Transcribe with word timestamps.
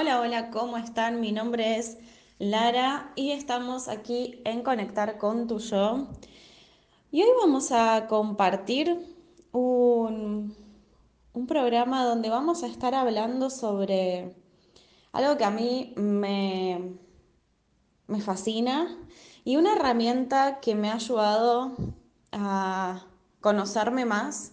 Hola, 0.00 0.20
hola, 0.20 0.50
¿cómo 0.50 0.78
están? 0.78 1.20
Mi 1.20 1.32
nombre 1.32 1.76
es 1.76 1.98
Lara 2.38 3.10
y 3.16 3.32
estamos 3.32 3.88
aquí 3.88 4.40
en 4.44 4.62
Conectar 4.62 5.18
con 5.18 5.48
tu 5.48 5.58
yo. 5.58 6.06
Y 7.10 7.22
hoy 7.22 7.30
vamos 7.40 7.72
a 7.72 8.06
compartir 8.06 8.96
un, 9.50 10.54
programa 11.48 12.04
donde 12.04 12.30
vamos 12.30 12.62
a 12.62 12.68
estar 12.68 12.94
hablando 12.94 13.50
sobre 13.50 14.36
algo 15.10 15.36
que 15.36 15.44
a 15.44 15.50
mí 15.50 15.94
me, 15.96 16.96
me 18.06 18.20
fascina 18.20 18.96
y 19.44 19.56
una 19.56 19.72
herramienta 19.72 20.60
que 20.60 20.76
me 20.76 20.90
ha 20.90 20.94
ayudado 20.94 21.72
a 22.30 23.04
conocerme 23.40 24.04
más, 24.04 24.52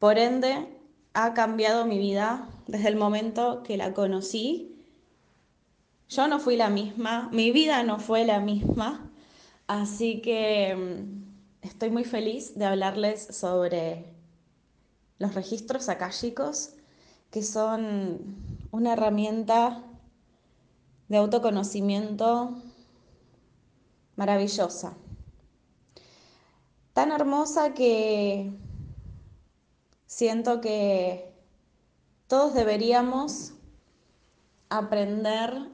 por 0.00 0.18
ende 0.18 0.76
ha 1.12 1.34
cambiado 1.34 1.86
mi 1.86 1.98
vida 1.98 2.48
desde 2.66 2.88
el 2.88 2.96
momento 2.96 3.62
que 3.62 3.76
la 3.76 3.94
conocí. 3.94 4.74
Yo 6.08 6.28
no 6.28 6.38
fui 6.38 6.56
la 6.56 6.70
misma, 6.70 7.28
mi 7.32 7.50
vida 7.50 7.82
no 7.82 7.98
fue 7.98 8.24
la 8.24 8.40
misma, 8.40 9.10
así 9.66 10.20
que 10.20 10.74
mm, 10.76 11.66
estoy 11.66 11.90
muy 11.90 12.04
feliz 12.04 12.56
de 12.58 12.66
hablarles 12.66 13.26
sobre 13.30 14.04
los 15.18 15.34
registros 15.34 15.88
akáshicos, 15.88 16.74
que 17.30 17.42
son 17.42 18.36
una 18.70 18.92
herramienta 18.92 19.82
de 21.08 21.16
autoconocimiento 21.16 22.62
maravillosa. 24.16 24.96
Tan 26.92 27.10
hermosa 27.10 27.74
que 27.74 28.52
siento 30.06 30.60
que 30.60 31.33
todos 32.26 32.54
deberíamos 32.54 33.54
aprender, 34.68 35.70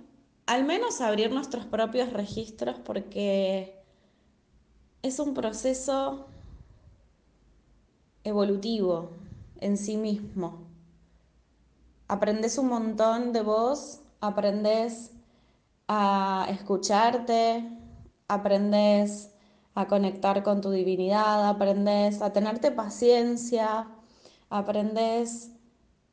al 0.46 0.64
menos 0.64 1.00
abrir 1.00 1.32
nuestros 1.32 1.64
propios 1.64 2.12
registros, 2.12 2.76
porque 2.84 3.82
es 5.02 5.18
un 5.18 5.34
proceso 5.34 6.26
evolutivo 8.24 9.10
en 9.60 9.76
sí 9.76 9.96
mismo. 9.96 10.66
Aprendes 12.08 12.58
un 12.58 12.68
montón 12.68 13.32
de 13.32 13.42
vos, 13.42 14.00
aprendes 14.20 15.12
a 15.86 16.46
escucharte, 16.50 17.68
aprendes 18.28 19.30
a 19.74 19.86
conectar 19.86 20.42
con 20.42 20.60
tu 20.60 20.70
divinidad, 20.70 21.48
aprendes 21.48 22.20
a 22.20 22.32
tenerte 22.32 22.70
paciencia, 22.72 23.88
aprendes 24.50 25.52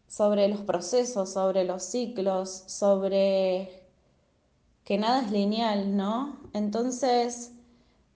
sobre 0.07 0.47
los 0.47 0.61
procesos, 0.61 1.33
sobre 1.33 1.63
los 1.65 1.83
ciclos, 1.83 2.63
sobre 2.67 3.83
que 4.83 4.97
nada 4.97 5.21
es 5.21 5.31
lineal, 5.31 5.97
¿no? 5.97 6.39
Entonces, 6.53 7.51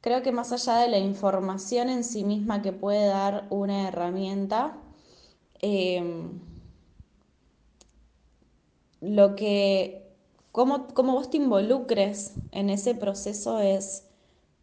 creo 0.01 0.21
que 0.23 0.31
más 0.31 0.51
allá 0.51 0.77
de 0.77 0.87
la 0.89 0.99
información 0.99 1.89
en 1.89 2.03
sí 2.03 2.23
misma 2.23 2.61
que 2.61 2.71
puede 2.73 3.07
dar 3.07 3.45
una 3.49 3.87
herramienta, 3.87 4.77
em, 5.61 6.39
lo 9.01 9.35
que, 9.35 10.07
cómo, 10.51 10.87
cómo 10.93 11.13
vos 11.13 11.29
te 11.29 11.37
involucres 11.37 12.33
en 12.51 12.69
ese 12.69 12.95
proceso 12.95 13.59
es, 13.59 14.05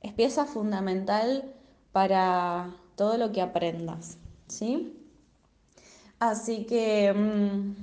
es 0.00 0.12
pieza 0.14 0.46
fundamental 0.46 1.54
para 1.92 2.76
todo 2.96 3.16
lo 3.18 3.32
que 3.32 3.42
aprendas, 3.42 4.18
¿sí? 4.48 4.97
Así 6.20 6.64
que 6.66 7.12
mm, 7.12 7.74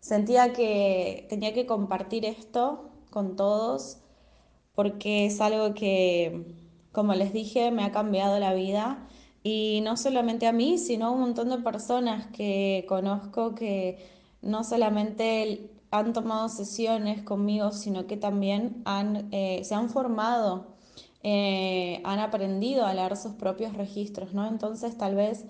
sentía 0.00 0.52
que 0.52 1.26
tenía 1.28 1.52
que 1.52 1.66
compartir 1.66 2.24
esto 2.24 2.90
con 3.10 3.36
todos 3.36 3.98
porque 4.74 5.26
es 5.26 5.40
algo 5.40 5.74
que, 5.74 6.44
como 6.92 7.14
les 7.14 7.32
dije, 7.32 7.70
me 7.70 7.84
ha 7.84 7.92
cambiado 7.92 8.38
la 8.38 8.54
vida 8.54 9.08
y 9.42 9.80
no 9.84 9.96
solamente 9.96 10.46
a 10.46 10.52
mí, 10.52 10.78
sino 10.78 11.06
a 11.06 11.10
un 11.10 11.20
montón 11.20 11.50
de 11.50 11.58
personas 11.58 12.26
que 12.28 12.84
conozco 12.88 13.54
que 13.54 13.98
no 14.42 14.64
solamente 14.64 15.70
han 15.90 16.12
tomado 16.12 16.48
sesiones 16.48 17.22
conmigo, 17.22 17.70
sino 17.72 18.06
que 18.06 18.16
también 18.16 18.82
han, 18.84 19.28
eh, 19.32 19.62
se 19.64 19.74
han 19.74 19.90
formado, 19.90 20.66
eh, 21.22 22.00
han 22.04 22.18
aprendido 22.18 22.84
a 22.86 22.94
leer 22.94 23.16
sus 23.16 23.32
propios 23.34 23.74
registros, 23.74 24.34
¿no? 24.34 24.46
Entonces 24.46 24.98
tal 24.98 25.14
vez 25.14 25.44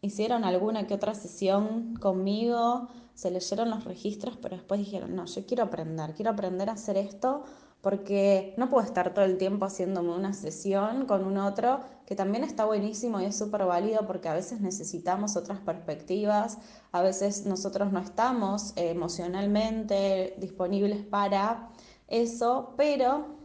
hicieron 0.00 0.44
alguna 0.44 0.86
que 0.86 0.94
otra 0.94 1.14
sesión 1.14 1.94
conmigo, 1.96 2.88
se 3.14 3.30
leyeron 3.30 3.70
los 3.70 3.84
registros, 3.84 4.36
pero 4.40 4.56
después 4.56 4.78
dijeron, 4.78 5.16
no, 5.16 5.24
yo 5.26 5.44
quiero 5.44 5.64
aprender, 5.64 6.14
quiero 6.14 6.30
aprender 6.30 6.70
a 6.70 6.74
hacer 6.74 6.96
esto 6.96 7.42
porque 7.80 8.54
no 8.56 8.70
puedo 8.70 8.84
estar 8.84 9.14
todo 9.14 9.24
el 9.24 9.38
tiempo 9.38 9.64
haciéndome 9.64 10.10
una 10.10 10.32
sesión 10.32 11.06
con 11.06 11.24
un 11.24 11.38
otro, 11.38 11.80
que 12.06 12.16
también 12.16 12.42
está 12.42 12.64
buenísimo 12.64 13.20
y 13.20 13.24
es 13.24 13.36
súper 13.36 13.64
válido 13.64 14.06
porque 14.06 14.28
a 14.28 14.34
veces 14.34 14.60
necesitamos 14.60 15.36
otras 15.36 15.60
perspectivas, 15.60 16.58
a 16.90 17.02
veces 17.02 17.46
nosotros 17.46 17.92
no 17.92 18.00
estamos 18.00 18.72
emocionalmente 18.76 20.34
disponibles 20.38 21.04
para 21.04 21.70
eso, 22.08 22.74
pero 22.76 23.36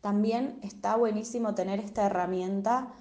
también 0.00 0.58
está 0.62 0.96
buenísimo 0.96 1.54
tener 1.54 1.78
esta 1.78 2.06
herramienta 2.06 2.92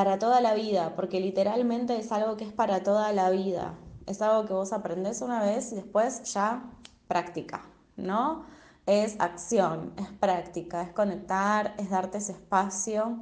para 0.00 0.18
toda 0.18 0.40
la 0.40 0.54
vida, 0.54 0.94
porque 0.96 1.20
literalmente 1.20 1.98
es 1.98 2.10
algo 2.10 2.38
que 2.38 2.44
es 2.44 2.54
para 2.54 2.82
toda 2.82 3.12
la 3.12 3.28
vida. 3.28 3.74
Es 4.06 4.22
algo 4.22 4.46
que 4.46 4.54
vos 4.54 4.72
aprendés 4.72 5.20
una 5.20 5.42
vez 5.42 5.72
y 5.72 5.74
después 5.74 6.22
ya 6.32 6.70
práctica, 7.06 7.66
¿no? 7.98 8.46
Es 8.86 9.20
acción, 9.20 9.92
es 9.98 10.08
práctica, 10.08 10.80
es 10.80 10.90
conectar, 10.94 11.74
es 11.76 11.90
darte 11.90 12.16
ese 12.16 12.32
espacio 12.32 13.18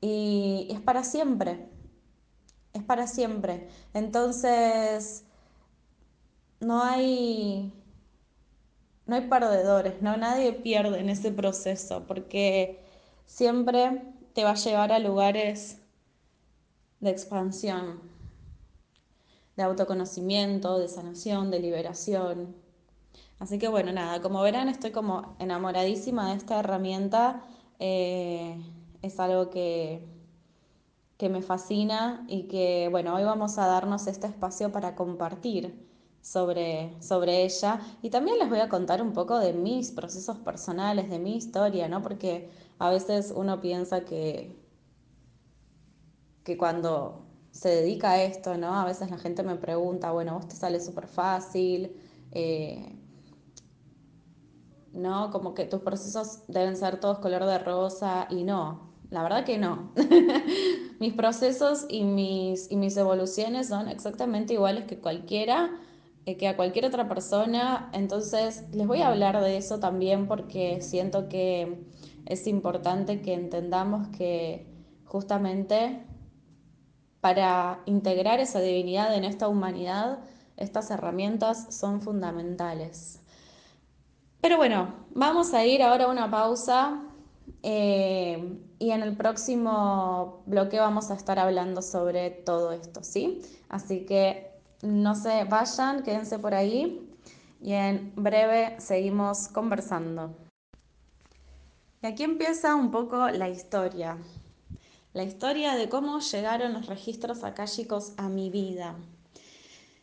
y 0.00 0.68
es 0.70 0.78
para 0.78 1.02
siempre. 1.02 1.68
Es 2.74 2.84
para 2.84 3.08
siempre. 3.08 3.66
Entonces, 3.92 5.24
no 6.60 6.80
hay 6.80 7.74
no 9.04 9.16
hay 9.16 9.26
perdedores, 9.26 10.00
no 10.00 10.16
nadie 10.16 10.52
pierde 10.52 11.00
en 11.00 11.08
ese 11.08 11.32
proceso, 11.32 12.04
porque 12.06 12.84
siempre 13.26 14.04
te 14.32 14.44
va 14.44 14.50
a 14.50 14.54
llevar 14.54 14.92
a 14.92 15.00
lugares 15.00 15.79
de 17.00 17.10
expansión, 17.10 18.00
de 19.56 19.62
autoconocimiento, 19.62 20.78
de 20.78 20.88
sanación, 20.88 21.50
de 21.50 21.60
liberación. 21.60 22.54
Así 23.38 23.58
que 23.58 23.68
bueno, 23.68 23.92
nada, 23.92 24.20
como 24.20 24.42
verán 24.42 24.68
estoy 24.68 24.90
como 24.90 25.34
enamoradísima 25.38 26.30
de 26.30 26.36
esta 26.36 26.60
herramienta. 26.60 27.42
Eh, 27.78 28.62
es 29.02 29.18
algo 29.18 29.50
que, 29.50 30.06
que 31.16 31.28
me 31.30 31.42
fascina 31.42 32.24
y 32.28 32.44
que 32.44 32.88
bueno, 32.90 33.14
hoy 33.14 33.24
vamos 33.24 33.58
a 33.58 33.66
darnos 33.66 34.06
este 34.06 34.26
espacio 34.26 34.72
para 34.72 34.94
compartir 34.94 35.88
sobre, 36.20 36.94
sobre 37.00 37.44
ella 37.44 37.80
y 38.02 38.10
también 38.10 38.38
les 38.38 38.50
voy 38.50 38.60
a 38.60 38.68
contar 38.68 39.02
un 39.02 39.12
poco 39.12 39.38
de 39.38 39.54
mis 39.54 39.90
procesos 39.90 40.38
personales, 40.38 41.08
de 41.08 41.18
mi 41.18 41.36
historia, 41.36 41.88
¿no? 41.88 42.02
Porque 42.02 42.50
a 42.78 42.90
veces 42.90 43.32
uno 43.34 43.60
piensa 43.60 44.04
que, 44.04 44.59
que 46.44 46.56
cuando 46.56 47.26
se 47.50 47.68
dedica 47.68 48.12
a 48.12 48.22
esto, 48.22 48.56
¿no? 48.56 48.74
A 48.74 48.84
veces 48.84 49.10
la 49.10 49.18
gente 49.18 49.42
me 49.42 49.56
pregunta, 49.56 50.12
bueno, 50.12 50.34
vos 50.34 50.48
te 50.48 50.56
sale 50.56 50.80
súper 50.80 51.06
fácil, 51.06 51.92
eh, 52.32 52.96
¿no? 54.92 55.30
Como 55.30 55.54
que 55.54 55.64
tus 55.64 55.80
procesos 55.80 56.40
deben 56.48 56.76
ser 56.76 57.00
todos 57.00 57.18
color 57.18 57.44
de 57.44 57.58
rosa 57.58 58.26
y 58.30 58.44
no, 58.44 58.92
la 59.10 59.22
verdad 59.22 59.44
que 59.44 59.58
no. 59.58 59.92
mis 61.00 61.14
procesos 61.14 61.86
y 61.88 62.04
mis, 62.04 62.70
y 62.70 62.76
mis 62.76 62.96
evoluciones 62.96 63.68
son 63.68 63.88
exactamente 63.88 64.54
iguales 64.54 64.84
que 64.84 64.98
cualquiera, 64.98 65.70
eh, 66.26 66.36
que 66.36 66.48
a 66.48 66.56
cualquier 66.56 66.84
otra 66.84 67.08
persona, 67.08 67.90
entonces 67.92 68.64
les 68.72 68.86
voy 68.86 69.02
a 69.02 69.08
hablar 69.08 69.40
de 69.40 69.56
eso 69.56 69.80
también 69.80 70.28
porque 70.28 70.80
siento 70.82 71.28
que 71.28 71.84
es 72.26 72.46
importante 72.46 73.22
que 73.22 73.34
entendamos 73.34 74.08
que 74.16 74.66
justamente 75.04 76.04
para 77.20 77.80
integrar 77.86 78.40
esa 78.40 78.60
divinidad 78.60 79.14
en 79.14 79.24
esta 79.24 79.48
humanidad, 79.48 80.18
estas 80.56 80.90
herramientas 80.90 81.66
son 81.74 82.00
fundamentales. 82.00 83.20
Pero 84.40 84.56
bueno, 84.56 84.94
vamos 85.14 85.52
a 85.52 85.64
ir 85.64 85.82
ahora 85.82 86.04
a 86.04 86.10
una 86.10 86.30
pausa 86.30 87.02
eh, 87.62 88.58
y 88.78 88.90
en 88.90 89.02
el 89.02 89.16
próximo 89.16 90.42
bloque 90.46 90.78
vamos 90.78 91.10
a 91.10 91.14
estar 91.14 91.38
hablando 91.38 91.82
sobre 91.82 92.30
todo 92.30 92.72
esto, 92.72 93.02
¿sí? 93.02 93.42
Así 93.68 94.06
que 94.06 94.50
no 94.82 95.14
se 95.14 95.44
vayan, 95.44 96.02
quédense 96.02 96.38
por 96.38 96.54
ahí 96.54 97.06
y 97.60 97.72
en 97.72 98.12
breve 98.16 98.76
seguimos 98.80 99.48
conversando. 99.48 100.34
Y 102.02 102.06
aquí 102.06 102.22
empieza 102.22 102.74
un 102.74 102.90
poco 102.90 103.28
la 103.28 103.50
historia 103.50 104.16
la 105.12 105.24
historia 105.24 105.74
de 105.74 105.88
cómo 105.88 106.20
llegaron 106.20 106.72
los 106.72 106.86
registros 106.86 107.42
akáshicos 107.42 108.12
a 108.16 108.28
mi 108.28 108.50
vida. 108.50 108.96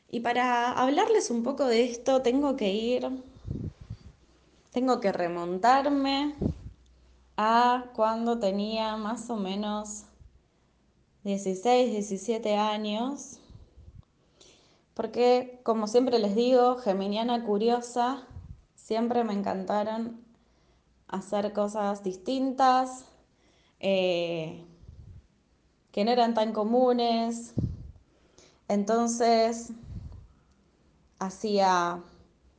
Y 0.10 0.22
para 0.22 0.72
hablarles 0.72 1.32
un 1.32 1.44
poco 1.44 1.66
de 1.66 1.86
esto, 1.86 2.22
tengo 2.22 2.56
que 2.56 2.74
ir, 2.74 3.10
tengo 4.72 5.00
que 5.00 5.12
remontarme 5.12 6.36
a 7.38 7.86
cuando 7.96 8.40
tenía 8.40 8.98
más 8.98 9.30
o 9.30 9.36
menos 9.36 10.04
16, 11.24 11.92
17 11.92 12.56
años. 12.56 13.40
Porque, 14.94 15.60
como 15.64 15.88
siempre 15.88 16.20
les 16.20 16.36
digo, 16.36 16.78
geminiana 16.78 17.44
curiosa, 17.44 18.26
siempre 18.76 19.24
me 19.24 19.34
encantaron 19.34 20.20
hacer 21.08 21.54
cosas 21.54 22.04
distintas, 22.04 23.06
eh, 23.80 24.66
que 25.98 26.06
no 26.06 26.12
eran 26.12 26.36
tan 26.36 26.54
comunes. 26.54 27.56
Entonces, 28.68 29.72
hacía 31.18 32.04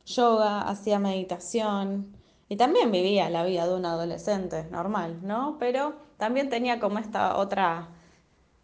yoga, 0.05 0.63
hacía 0.63 0.99
meditación 0.99 2.17
y 2.49 2.57
también 2.57 2.91
vivía 2.91 3.31
la 3.31 3.45
vida 3.45 3.69
de 3.69 3.77
un 3.77 3.87
adolescente 3.87 4.65
normal, 4.73 5.21
¿no? 5.23 5.57
Pero 5.61 5.95
también 6.17 6.49
tenía 6.49 6.81
como 6.81 6.99
esta 6.99 7.37
otra, 7.37 7.91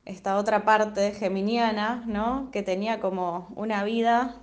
esta 0.07 0.39
otra 0.39 0.65
parte 0.65 1.13
geminiana, 1.13 2.03
¿no? 2.09 2.51
Que 2.51 2.65
tenía 2.65 2.99
como 2.99 3.53
una 3.55 3.85
vida 3.85 4.41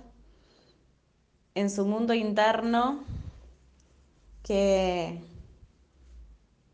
en 1.54 1.68
su 1.68 1.84
mundo 1.84 2.14
interno 2.14 3.04
que, 4.42 5.20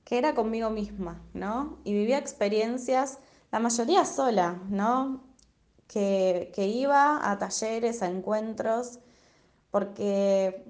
que 0.05 0.17
era 0.17 0.37
conmigo 0.37 0.71
misma, 0.71 1.21
¿no? 1.35 1.79
Y 1.83 1.93
vivía 1.93 2.19
experiencias, 2.19 3.19
la 3.51 3.59
mayoría 3.61 4.05
sola, 4.05 4.61
¿no? 4.69 5.29
que, 5.89 6.67
iba 6.67 7.31
a 7.31 7.39
talleres, 7.39 8.03
a 8.03 8.07
encuentros, 8.07 8.99
porque 9.71 10.65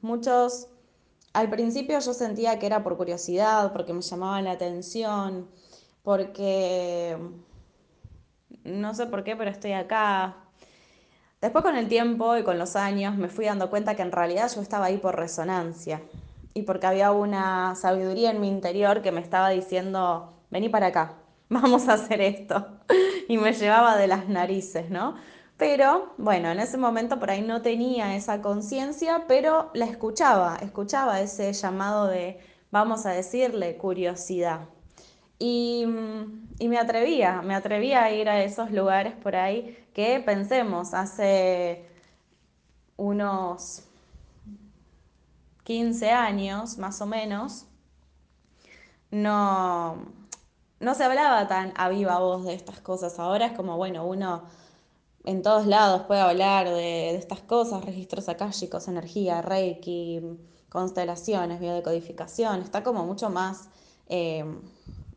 muchos, 0.00 0.68
al 1.32 1.50
principio 1.50 1.98
yo 2.00 2.14
sentía 2.14 2.58
que 2.58 2.66
era 2.66 2.82
por 2.82 2.96
curiosidad, 2.96 3.72
porque 3.72 3.92
me 3.92 4.00
llamaban 4.00 4.44
la 4.44 4.52
atención, 4.52 5.48
porque 6.02 7.18
no 8.64 8.94
sé 8.94 9.06
por 9.06 9.24
qué, 9.24 9.36
pero 9.36 9.50
estoy 9.50 9.72
acá. 9.72 10.36
Después 11.40 11.62
con 11.62 11.76
el 11.76 11.88
tiempo 11.88 12.36
y 12.38 12.42
con 12.42 12.58
los 12.58 12.74
años 12.74 13.16
me 13.16 13.28
fui 13.28 13.44
dando 13.44 13.68
cuenta 13.68 13.94
que 13.94 14.02
en 14.02 14.12
realidad 14.12 14.50
yo 14.54 14.62
estaba 14.62 14.86
ahí 14.86 14.96
por 14.96 15.16
resonancia 15.16 16.00
y 16.54 16.62
porque 16.62 16.86
había 16.86 17.12
una 17.12 17.74
sabiduría 17.74 18.30
en 18.30 18.40
mi 18.40 18.48
interior 18.48 19.02
que 19.02 19.12
me 19.12 19.20
estaba 19.20 19.50
diciendo, 19.50 20.32
vení 20.50 20.70
para 20.70 20.86
acá, 20.86 21.16
vamos 21.54 21.88
a 21.88 21.94
hacer 21.94 22.20
esto. 22.20 22.66
y 23.28 23.38
me 23.38 23.52
llevaba 23.52 23.96
de 23.96 24.06
las 24.06 24.28
narices, 24.28 24.90
¿no? 24.90 25.14
Pero 25.56 26.12
bueno, 26.18 26.50
en 26.50 26.58
ese 26.58 26.76
momento 26.76 27.18
por 27.18 27.30
ahí 27.30 27.42
no 27.42 27.62
tenía 27.62 28.16
esa 28.16 28.42
conciencia, 28.42 29.24
pero 29.28 29.70
la 29.72 29.86
escuchaba, 29.86 30.58
escuchaba 30.60 31.20
ese 31.20 31.52
llamado 31.52 32.08
de, 32.08 32.40
vamos 32.70 33.06
a 33.06 33.10
decirle, 33.10 33.76
curiosidad. 33.76 34.68
Y, 35.38 35.86
y, 36.58 36.68
me 36.68 36.78
atrevía, 36.78 37.42
me 37.42 37.54
atrevía 37.54 38.04
a 38.04 38.10
ir 38.10 38.28
a 38.28 38.42
esos 38.42 38.70
lugares 38.70 39.14
por 39.14 39.36
ahí 39.36 39.76
que 39.92 40.20
pensemos, 40.20 40.94
hace 40.94 41.84
unos 42.96 43.84
15 45.64 46.10
años 46.10 46.78
más 46.78 47.00
o 47.00 47.06
menos, 47.06 47.66
no, 49.10 49.98
no 50.80 50.94
se 50.94 51.04
hablaba 51.04 51.48
tan 51.48 51.72
a 51.76 51.88
viva 51.88 52.18
voz 52.18 52.44
de 52.44 52.54
estas 52.54 52.80
cosas. 52.80 53.18
Ahora 53.18 53.46
es 53.46 53.52
como, 53.52 53.76
bueno, 53.76 54.06
uno 54.06 54.44
en 55.24 55.42
todos 55.42 55.66
lados 55.66 56.02
puede 56.02 56.20
hablar 56.20 56.68
de, 56.68 57.14
estas 57.16 57.40
cosas, 57.40 57.84
registros 57.84 58.28
akáshicos, 58.28 58.88
energía, 58.88 59.40
reiki, 59.42 60.20
constelaciones, 60.68 61.60
biodecodificación. 61.60 62.60
Está 62.60 62.82
como 62.82 63.06
mucho 63.06 63.30
más 63.30 63.68
eh, 64.08 64.44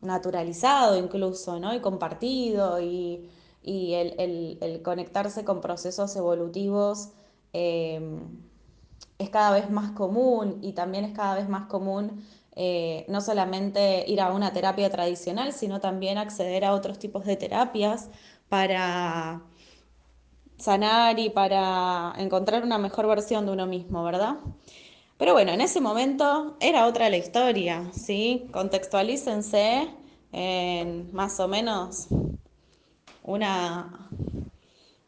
naturalizado 0.00 0.96
incluso, 0.96 1.58
¿no? 1.60 1.74
Y 1.74 1.80
compartido 1.80 2.80
y, 2.80 3.28
el, 3.64 4.80
conectarse 4.82 5.44
con 5.44 5.60
procesos 5.60 6.16
evolutivos 6.16 7.10
eh, 7.52 8.18
es 9.18 9.28
cada 9.30 9.50
vez 9.50 9.68
más 9.70 9.90
común 9.90 10.58
y 10.62 10.72
también 10.72 11.04
es 11.04 11.12
cada 11.12 11.34
vez 11.34 11.48
más 11.50 11.66
común 11.66 12.24
eh, 12.60 13.04
no 13.06 13.20
solamente 13.20 14.04
ir 14.08 14.20
a 14.20 14.32
una 14.32 14.52
terapia 14.52 14.90
tradicional, 14.90 15.52
sino 15.52 15.80
también 15.80 16.18
acceder 16.18 16.64
a 16.64 16.74
otros 16.74 16.98
tipos 16.98 17.24
de 17.24 17.36
terapias 17.36 18.10
para 18.48 19.42
sanar 20.56 21.20
y 21.20 21.30
para 21.30 22.14
encontrar 22.18 22.64
una 22.64 22.76
mejor 22.78 23.06
versión 23.06 23.46
de 23.46 23.52
uno 23.52 23.66
mismo, 23.66 24.02
¿verdad? 24.02 24.38
Pero 25.18 25.34
bueno, 25.34 25.52
en 25.52 25.60
ese 25.60 25.80
momento 25.80 26.56
era 26.58 26.88
otra 26.88 27.08
la 27.10 27.16
historia, 27.16 27.92
¿sí? 27.92 28.48
Contextualícense 28.50 29.88
en 30.32 31.14
más 31.14 31.38
o 31.38 31.46
menos 31.46 32.08
una, 33.22 34.10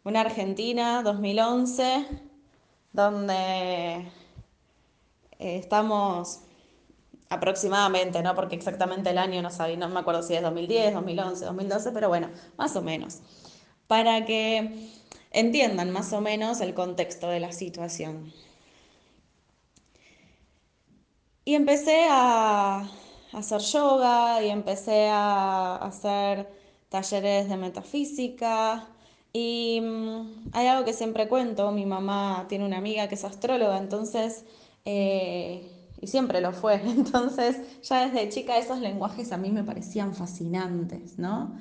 una 0.05 0.21
Argentina 0.21 1.03
2011, 1.03 2.07
donde 2.93 4.09
estamos 5.41 6.43
aproximadamente, 7.31 8.23
¿no? 8.23 8.35
Porque 8.35 8.57
exactamente 8.57 9.11
el 9.11 9.19
año 9.19 9.41
no 9.41 9.51
sabía, 9.51 9.77
no 9.77 9.89
me 9.89 10.01
acuerdo 10.01 10.23
si 10.23 10.35
es 10.35 10.43
2010, 10.43 10.95
2011, 10.95 11.45
2012, 11.47 11.93
pero 11.93 12.09
bueno, 12.09 12.29
más 12.59 12.77
o 12.77 12.83
menos. 12.83 13.21
Para 13.87 14.25
que 14.27 14.91
entiendan 15.31 15.91
más 15.91 16.13
o 16.13 16.21
menos 16.21 16.61
el 16.61 16.75
contexto 16.75 17.29
de 17.29 17.41
la 17.41 17.53
situación. 17.53 18.33
Y 21.45 21.55
empecé 21.55 22.07
a 22.11 22.89
hacer 23.33 23.61
yoga 23.61 24.43
y 24.43 24.51
empecé 24.51 25.09
a 25.09 25.77
hacer 25.77 26.49
talleres 26.89 27.49
de 27.49 27.57
metafísica. 27.57 28.89
Y 29.33 29.81
mm, 29.83 30.51
hay 30.53 30.67
algo 30.67 30.85
que 30.85 30.93
siempre 30.93 31.29
cuento, 31.29 31.71
mi 31.71 31.87
mamá 31.87 32.47
tiene 32.49 32.65
una 32.67 32.79
amiga 32.79 33.09
que 33.09 33.15
es 33.15 33.25
astróloga, 33.25 33.79
entonces 33.79 34.45
eh, 34.85 35.80
y 36.01 36.07
siempre 36.07 36.41
lo 36.41 36.53
fue. 36.53 36.75
Entonces, 36.85 37.83
ya 37.83 38.09
desde 38.09 38.29
chica 38.29 38.59
esos 38.59 38.81
lenguajes 38.81 39.33
a 39.33 39.37
mí 39.37 39.51
me 39.51 39.65
parecían 39.65 40.15
fascinantes, 40.15 41.19
¿no? 41.19 41.57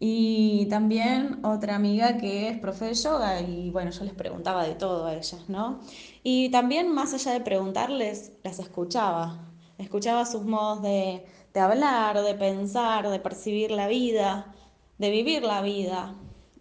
Y 0.00 0.66
también 0.66 1.40
otra 1.44 1.76
amiga 1.76 2.18
que 2.18 2.48
es 2.48 2.58
profe 2.58 2.86
de 2.86 2.94
yoga 2.94 3.40
y 3.40 3.70
bueno, 3.70 3.90
yo 3.90 4.04
les 4.04 4.12
preguntaba 4.12 4.64
de 4.66 4.74
todo 4.74 5.06
a 5.06 5.14
ellas, 5.14 5.48
¿no? 5.48 5.80
Y 6.22 6.50
también 6.50 6.92
más 6.92 7.14
allá 7.14 7.32
de 7.32 7.40
preguntarles, 7.40 8.32
las 8.42 8.58
escuchaba. 8.58 9.50
Escuchaba 9.78 10.26
sus 10.26 10.44
modos 10.44 10.82
de, 10.82 11.24
de 11.54 11.60
hablar, 11.60 12.20
de 12.22 12.34
pensar, 12.34 13.08
de 13.08 13.20
percibir 13.20 13.70
la 13.70 13.86
vida, 13.86 14.54
de 14.98 15.10
vivir 15.10 15.42
la 15.44 15.62
vida. 15.62 16.16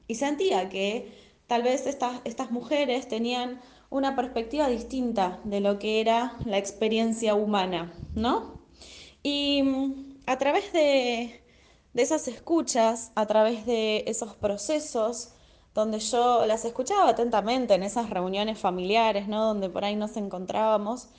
Y 0.08 0.16
sentía 0.16 0.70
que 0.70 1.12
tal 1.48 1.64
vez 1.64 1.88
estas, 1.88 2.22
estas 2.26 2.52
mujeres 2.52 3.08
tenían 3.08 3.60
una 3.94 4.16
perspectiva 4.16 4.68
distinta 4.68 5.40
de 5.44 5.60
lo 5.60 5.78
que 5.78 6.02
era 6.02 6.36
la 6.46 6.58
experiencia 6.58 7.36
humana, 7.36 7.94
¿no? 8.16 8.60
Y 9.22 9.62
mm, 9.62 10.16
a 10.26 10.38
través 10.40 10.74
de, 10.74 11.44
esas 11.94 12.28
escuchas, 12.28 13.12
a 13.14 13.28
través 13.28 13.68
de 13.68 14.04
esos 14.08 14.34
procesos, 14.34 15.36
donde 15.76 16.00
yo 16.00 16.48
las 16.48 16.66
escuchaba 16.66 17.10
atentamente 17.10 17.76
en 17.76 17.84
esas 17.84 18.10
reuniones 18.10 18.58
familiares, 18.58 19.28
¿no? 19.28 19.46
Donde 19.46 19.70
por 19.70 19.86
ahí 19.86 19.96
nos 19.96 20.18
encontrábamos, 20.18 21.10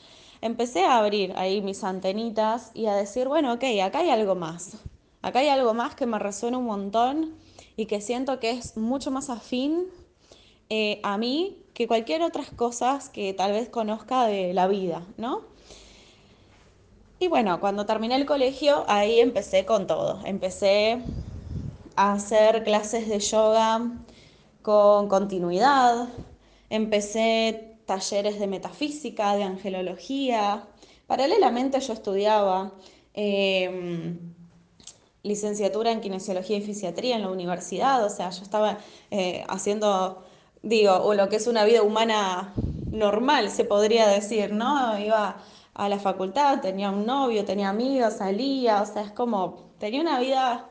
empecé 0.40 0.84
a 0.84 0.98
abrir 0.98 1.32
ahí 1.36 1.62
mis 1.62 1.84
antenitas 1.84 2.72
y 2.74 2.86
a 2.86 2.96
decir, 2.96 3.28
bueno, 3.28 3.52
ok, 3.52 3.64
acá 3.84 4.00
hay 4.00 4.10
algo 4.10 4.34
más. 4.34 4.78
Acá 5.22 5.38
hay 5.38 5.48
algo 5.48 5.74
más 5.74 5.94
que 5.94 6.06
me 6.06 6.18
resuena 6.18 6.58
un 6.58 6.66
montón 6.66 7.36
y 7.76 7.86
que 7.86 8.00
siento 8.00 8.40
que 8.40 8.50
es 8.50 8.76
mucho 8.76 9.12
más 9.12 9.30
afín 9.30 9.86
eh, 10.70 10.98
a 11.04 11.18
mí 11.18 11.63
que 11.74 11.88
cualquier 11.88 12.22
otras 12.22 12.50
cosas 12.50 13.08
que 13.10 13.34
tal 13.34 13.52
vez 13.52 13.68
conozca 13.68 14.26
de 14.26 14.54
la 14.54 14.68
vida, 14.68 15.02
¿no? 15.18 15.42
Y 17.18 17.28
bueno, 17.28 17.60
cuando 17.60 17.84
terminé 17.84 18.16
el 18.16 18.26
colegio, 18.26 18.84
ahí 18.86 19.20
empecé 19.20 19.64
con 19.64 19.86
todo. 19.86 20.20
Empecé 20.24 21.00
a 21.96 22.12
hacer 22.12 22.64
clases 22.64 23.08
de 23.08 23.18
yoga 23.18 23.90
con 24.62 25.08
continuidad, 25.08 26.08
empecé 26.70 27.76
talleres 27.86 28.38
de 28.38 28.46
metafísica, 28.46 29.36
de 29.36 29.44
angelología. 29.44 30.66
Paralelamente 31.06 31.80
yo 31.80 31.92
estudiaba 31.92 32.72
em, 33.14 34.18
licenciatura 35.22 35.92
en 35.92 36.00
kinesiología 36.00 36.58
y 36.58 36.62
fisiatría 36.62 37.16
en 37.16 37.22
la 37.22 37.28
universidad, 37.28 38.04
o 38.04 38.10
sea, 38.10 38.30
yo 38.30 38.42
estaba 38.42 38.78
eh, 39.10 39.44
haciendo 39.48 40.24
digo, 40.64 40.97
o 40.97 41.14
lo 41.14 41.28
que 41.28 41.37
es 41.37 41.47
una 41.47 41.64
vida 41.64 41.83
humana 41.83 42.54
normal, 42.90 43.50
se 43.50 43.64
podría 43.64 44.09
decir, 44.09 44.52
¿no? 44.52 44.99
Iba 44.99 45.37
a 45.75 45.88
la 45.88 45.99
facultad, 45.99 46.61
tenía 46.61 46.90
un 46.90 47.04
novio, 47.06 47.44
tenía 47.44 47.68
amigos, 47.68 48.14
salía, 48.14 48.83
o 48.83 48.87
sea, 48.87 49.02
es 49.02 49.12
como, 49.12 49.73
tenía 49.78 50.00
una 50.00 50.18
vida 50.18 50.68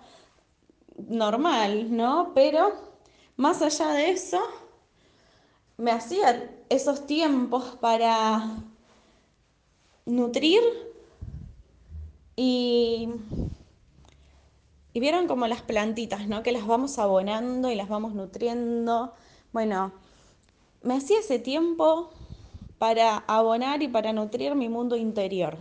normal, 0.98 1.96
¿no? 1.96 2.32
Pero 2.34 2.74
más 3.38 3.62
allá 3.62 3.90
de 3.90 4.10
eso, 4.12 4.40
me 5.78 5.92
hacía 5.92 6.50
esos 6.70 7.06
tiempos 7.06 7.78
para 7.80 8.58
nutrir 10.06 10.62
y, 12.36 13.10
y 14.94 15.00
vieron 15.00 15.28
como 15.28 15.46
las 15.48 15.62
plantitas, 15.62 16.28
¿no? 16.28 16.42
Que 16.42 16.52
las 16.52 16.66
vamos 16.66 16.98
abonando 16.98 17.70
y 17.70 17.76
las 17.76 17.90
vamos 17.90 18.16
nutriendo. 18.16 19.14
Bueno, 19.54 19.92
me 20.82 20.96
hacía 20.96 21.20
ese 21.20 21.38
tiempo 21.38 22.10
para 22.80 23.18
abonar 23.28 23.84
y 23.84 23.88
para 23.88 24.12
nutrir 24.12 24.56
mi 24.56 24.68
mundo 24.68 24.96
interior. 24.96 25.58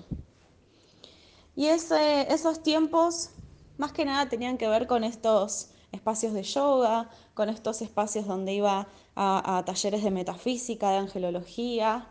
Y 1.55 1.67
esos 1.67 2.63
tiempos 2.63 3.29
más 3.77 3.93
que 3.93 4.07
nada 4.07 4.31
tenían 4.31 4.57
que 4.57 4.67
ver 4.67 4.87
con 4.87 5.05
estos 5.05 5.69
espacios 5.93 6.33
de 6.33 6.43
yoga, 6.43 7.11
con 7.35 7.51
estos 7.51 7.83
espacios 7.83 8.27
donde 8.27 8.55
iba 8.55 8.89
a, 9.15 9.59
a 9.59 9.65
talleres 9.67 10.03
de 10.03 10.11
metafísica, 10.11 10.91
de 10.91 10.97
angelología, 10.97 12.09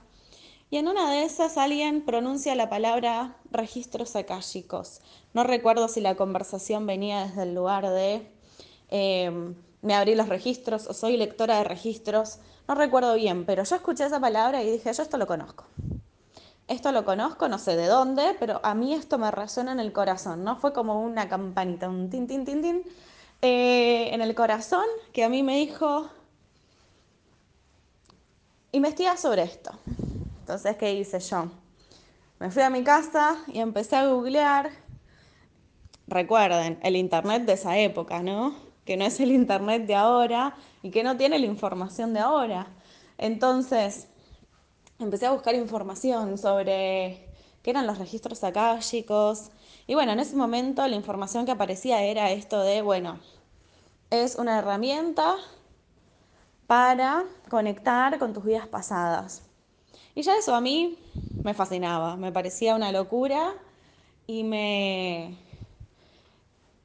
y 0.70 0.78
en 0.78 0.88
una 0.88 1.10
de 1.10 1.24
esas 1.24 1.58
alguien 1.58 2.06
pronuncia 2.06 2.54
la 2.54 2.70
palabra 2.70 3.38
registros 3.50 4.16
akáshicos. 4.16 5.02
No 5.34 5.44
recuerdo 5.44 5.88
si 5.88 6.00
la 6.00 6.16
conversación 6.16 6.86
venía 6.86 7.26
desde 7.26 7.44
el 7.44 7.56
lugar 7.56 7.90
de 7.90 8.32
eh, 8.90 9.54
me 9.82 9.96
abrí 9.96 10.16
los 10.16 10.30
registros 10.30 10.88
o 10.88 10.94
soy 10.94 11.18
lectora 11.18 11.58
de 11.58 11.64
registros. 11.64 12.40
No 12.68 12.76
recuerdo 12.76 13.16
bien, 13.16 13.46
pero 13.46 13.64
yo 13.64 13.76
escuché 13.76 14.06
esa 14.06 14.20
palabra 14.20 14.62
y 14.64 14.72
dije, 14.72 14.94
yo 14.94 15.04
esto 15.04 15.18
lo 15.18 15.28
conozco. 15.28 15.66
Esto 16.68 16.92
lo 16.92 17.04
conozco, 17.04 17.50
no 17.50 17.58
sé 17.58 17.76
de 17.76 17.88
dónde, 17.88 18.36
pero 18.40 18.62
a 18.64 18.74
mí 18.76 18.94
esto 18.94 19.18
me 19.18 19.30
resuena 19.32 19.74
en 19.74 19.80
el 19.80 19.92
corazón, 19.92 20.44
¿no? 20.44 20.56
Fue 20.56 20.72
como 20.72 21.02
una 21.02 21.28
campanita, 21.28 21.90
un 21.90 22.10
tin, 22.10 22.28
tin, 22.28 22.46
tin, 22.46 22.62
tin, 22.62 22.84
eh, 23.42 24.10
en 24.14 24.22
el 24.22 24.34
corazón 24.36 24.86
que 25.12 25.24
a 25.24 25.30
mí 25.30 25.44
me 25.44 25.58
dijo, 25.58 26.10
investiga 28.72 29.18
sobre 29.18 29.44
esto. 29.44 29.72
Entonces, 30.40 30.78
¿qué 30.78 30.94
hice 30.94 31.20
yo? 31.20 31.52
Me 32.40 32.50
fui 32.52 32.62
a 32.62 32.70
mi 32.70 32.84
casa 32.84 33.38
y 33.48 33.60
empecé 33.60 33.98
a 33.98 34.08
googlear. 34.08 34.72
Recuerden, 36.08 36.80
el 36.84 36.96
internet 36.96 37.44
de 37.44 37.54
esa 37.54 37.78
época, 37.78 38.22
¿no? 38.22 38.71
Que 38.92 38.98
no 38.98 39.06
es 39.06 39.22
el 39.22 39.32
internet 39.32 39.86
de 39.86 39.96
ahora 39.96 40.54
y 40.84 40.92
que 40.92 41.02
no 41.02 41.16
tiene 41.16 41.40
la 41.40 41.46
información 41.46 42.14
de 42.14 42.20
ahora. 42.20 42.68
Entonces, 43.18 44.10
empecé 45.00 45.28
a 45.28 45.32
buscar 45.32 45.56
información 45.56 46.38
sobre 46.38 47.26
qué 47.64 47.70
eran 47.70 47.88
los 47.88 48.00
registros 48.00 48.44
akáshicos. 48.44 49.50
Y 49.88 49.94
bueno, 49.94 50.12
en 50.12 50.20
ese 50.20 50.36
momento 50.36 50.86
la 50.86 50.98
información 50.98 51.46
que 51.46 51.54
aparecía 51.54 52.04
era 52.04 52.32
esto 52.32 52.62
de, 52.64 52.82
bueno, 52.82 53.18
es 54.10 54.36
una 54.36 54.60
herramienta 54.60 55.38
para 56.68 57.24
conectar 57.50 58.20
con 58.20 58.34
tus 58.34 58.44
vidas 58.44 58.68
pasadas. 58.68 59.44
Y 60.16 60.22
ya 60.24 60.36
eso 60.36 60.54
a 60.54 60.60
mí 60.60 61.00
me 61.46 61.54
fascinaba, 61.54 62.18
me 62.18 62.34
parecía 62.34 62.76
una 62.76 62.92
locura 62.92 63.54
y 64.28 64.44
me, 64.44 65.38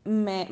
me, 0.04 0.46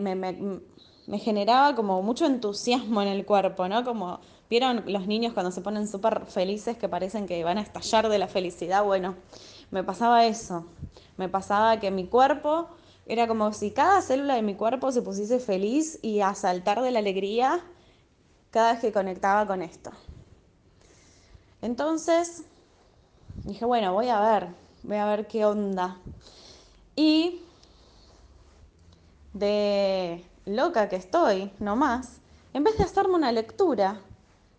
generaba 1.18 1.74
como 1.74 2.02
mucho 2.02 2.26
entusiasmo 2.26 3.02
en 3.02 3.08
el 3.08 3.24
cuerpo, 3.26 3.68
¿no? 3.68 3.84
Como 3.84 4.20
vieron 4.48 4.84
los 4.86 5.06
niños 5.06 5.32
cuando 5.32 5.50
se 5.50 5.60
ponen 5.60 5.88
súper 5.88 6.26
felices 6.26 6.76
que 6.76 6.88
parecen 6.88 7.26
que 7.26 7.42
van 7.44 7.58
a 7.58 7.62
estallar 7.62 8.08
de 8.08 8.18
la 8.18 8.28
felicidad. 8.28 8.84
Bueno, 8.84 9.14
me 9.70 9.84
pasaba 9.84 10.26
eso, 10.26 10.66
me 11.16 11.28
pasaba 11.28 11.80
que 11.80 11.90
mi 11.90 12.06
cuerpo 12.06 12.68
era 13.06 13.26
como 13.26 13.52
si 13.52 13.70
cada 13.70 14.00
célula 14.00 14.34
de 14.34 14.42
mi 14.42 14.54
cuerpo 14.54 14.92
se 14.92 15.02
pusiese 15.02 15.38
feliz 15.38 15.98
y 16.02 16.20
a 16.20 16.34
saltar 16.34 16.80
de 16.80 16.90
la 16.90 17.00
alegría 17.00 17.60
cada 18.50 18.72
vez 18.72 18.80
que 18.80 18.92
conectaba 18.92 19.46
con 19.46 19.62
esto. 19.62 19.90
Entonces, 21.60 22.44
Dije, 23.44 23.64
bueno, 23.66 23.92
voy 23.92 24.08
a 24.08 24.20
ver, 24.20 24.48
voy 24.84 24.96
a 24.96 25.06
ver 25.06 25.26
qué 25.26 25.44
onda. 25.44 25.98
Y 26.96 27.42
de 29.34 30.24
loca 30.46 30.88
que 30.88 30.96
estoy, 30.96 31.52
nomás, 31.58 32.20
en 32.52 32.64
vez 32.64 32.76
de 32.78 32.84
hacerme 32.84 33.14
una 33.14 33.32
lectura, 33.32 34.00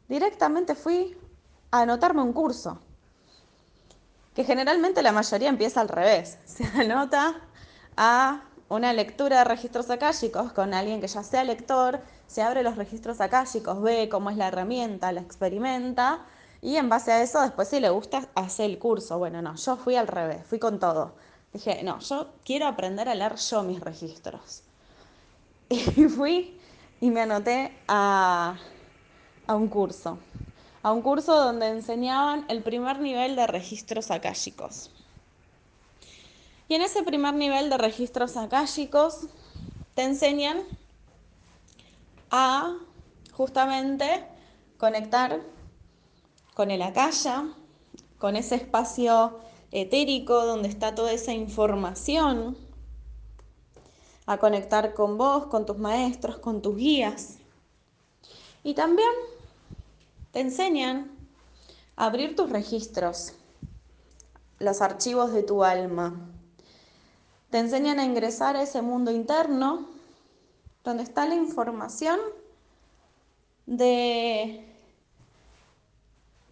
directamente 0.08 0.76
fui 0.76 1.18
a 1.72 1.82
anotarme 1.82 2.22
un 2.22 2.34
curso. 2.34 2.80
Que 4.34 4.44
generalmente 4.44 5.02
la 5.02 5.12
mayoría 5.12 5.50
empieza 5.50 5.82
al 5.82 5.90
revés. 5.90 6.38
Se 6.46 6.66
anota 6.66 7.42
a 7.96 8.44
una 8.68 8.94
lectura 8.94 9.40
de 9.40 9.44
registros 9.46 9.90
akáshicos 9.90 10.52
con 10.52 10.74
alguien 10.74 11.00
que 11.00 11.08
ya 11.08 11.24
sea 11.24 11.44
lector, 11.44 12.02
se 12.28 12.42
abre 12.42 12.64
los 12.64 12.76
registros 12.76 13.22
akáshicos, 13.22 13.82
ve 13.82 14.10
cómo 14.10 14.32
es 14.32 14.38
la 14.38 14.48
herramienta, 14.48 15.12
la 15.12 15.22
experimenta 15.22 16.26
y 16.62 16.78
en 16.78 16.90
base 16.90 17.12
a 17.12 17.22
eso, 17.22 17.42
después 17.42 17.68
si 17.68 17.80
le 17.80 17.90
gusta, 17.92 18.28
hace 18.34 18.66
el 18.66 18.80
curso. 18.80 19.20
Bueno, 19.20 19.42
no, 19.42 19.56
yo 19.56 19.78
fui 19.78 19.96
al 19.96 20.08
revés, 20.08 20.46
fui 20.48 20.58
con 20.58 20.80
todo. 20.80 21.14
Dije, 21.54 21.84
no, 21.84 22.00
yo 22.00 22.32
quiero 22.44 22.66
aprender 22.66 23.08
a 23.08 23.16
leer 23.16 23.36
yo 23.36 23.64
mis 23.64 23.80
registros. 23.80 24.64
Y 25.70 26.06
fui 26.06 26.58
y 27.02 27.10
me 27.10 27.22
anoté 27.22 27.72
a, 27.88 28.58
a 29.48 29.56
un 29.56 29.68
curso. 29.68 30.18
A 30.84 30.92
un 30.92 31.02
curso 31.02 31.36
donde 31.36 31.68
enseñaban 31.70 32.46
el 32.48 32.62
primer 32.62 33.00
nivel 33.00 33.36
de 33.36 33.48
registros 33.48 34.12
akáshicos. 34.12 34.92
Y 36.68 36.76
en 36.76 36.82
ese 36.82 37.04
primer 37.04 37.34
nivel 37.34 37.70
de 37.70 37.78
registros 37.78 38.38
akáshicos 38.38 39.28
te 39.96 40.04
enseñan 40.04 40.62
a 42.32 42.78
justamente 43.32 44.26
conectar 44.78 45.42
con 46.54 46.72
el 46.72 46.82
acaya, 46.82 47.46
con 48.18 48.36
ese 48.36 48.56
espacio 48.56 49.40
etérico 49.72 50.46
donde 50.46 50.70
está 50.70 50.96
toda 50.96 51.12
esa 51.12 51.34
información, 51.34 52.58
a 54.26 54.38
conectar 54.38 54.94
con 54.94 55.18
vos, 55.18 55.46
con 55.48 55.66
tus 55.66 55.78
maestros, 55.78 56.38
con 56.40 56.62
tus 56.62 56.76
guías. 56.76 57.38
Y 58.64 58.74
también 58.74 59.10
te 60.32 60.40
enseñan 60.40 61.12
a 61.96 62.06
abrir 62.06 62.36
tus 62.36 62.50
registros, 62.50 63.34
los 64.60 64.82
archivos 64.82 65.32
de 65.34 65.44
tu 65.44 65.64
alma. 65.64 66.16
Te 67.50 67.60
enseñan 67.60 68.00
a 68.00 68.06
ingresar 68.06 68.56
a 68.56 68.64
ese 68.64 68.82
mundo 68.82 69.12
interno 69.12 69.88
donde 70.84 71.04
está 71.04 71.28
la 71.28 71.36
información 71.36 72.20
de 73.66 74.66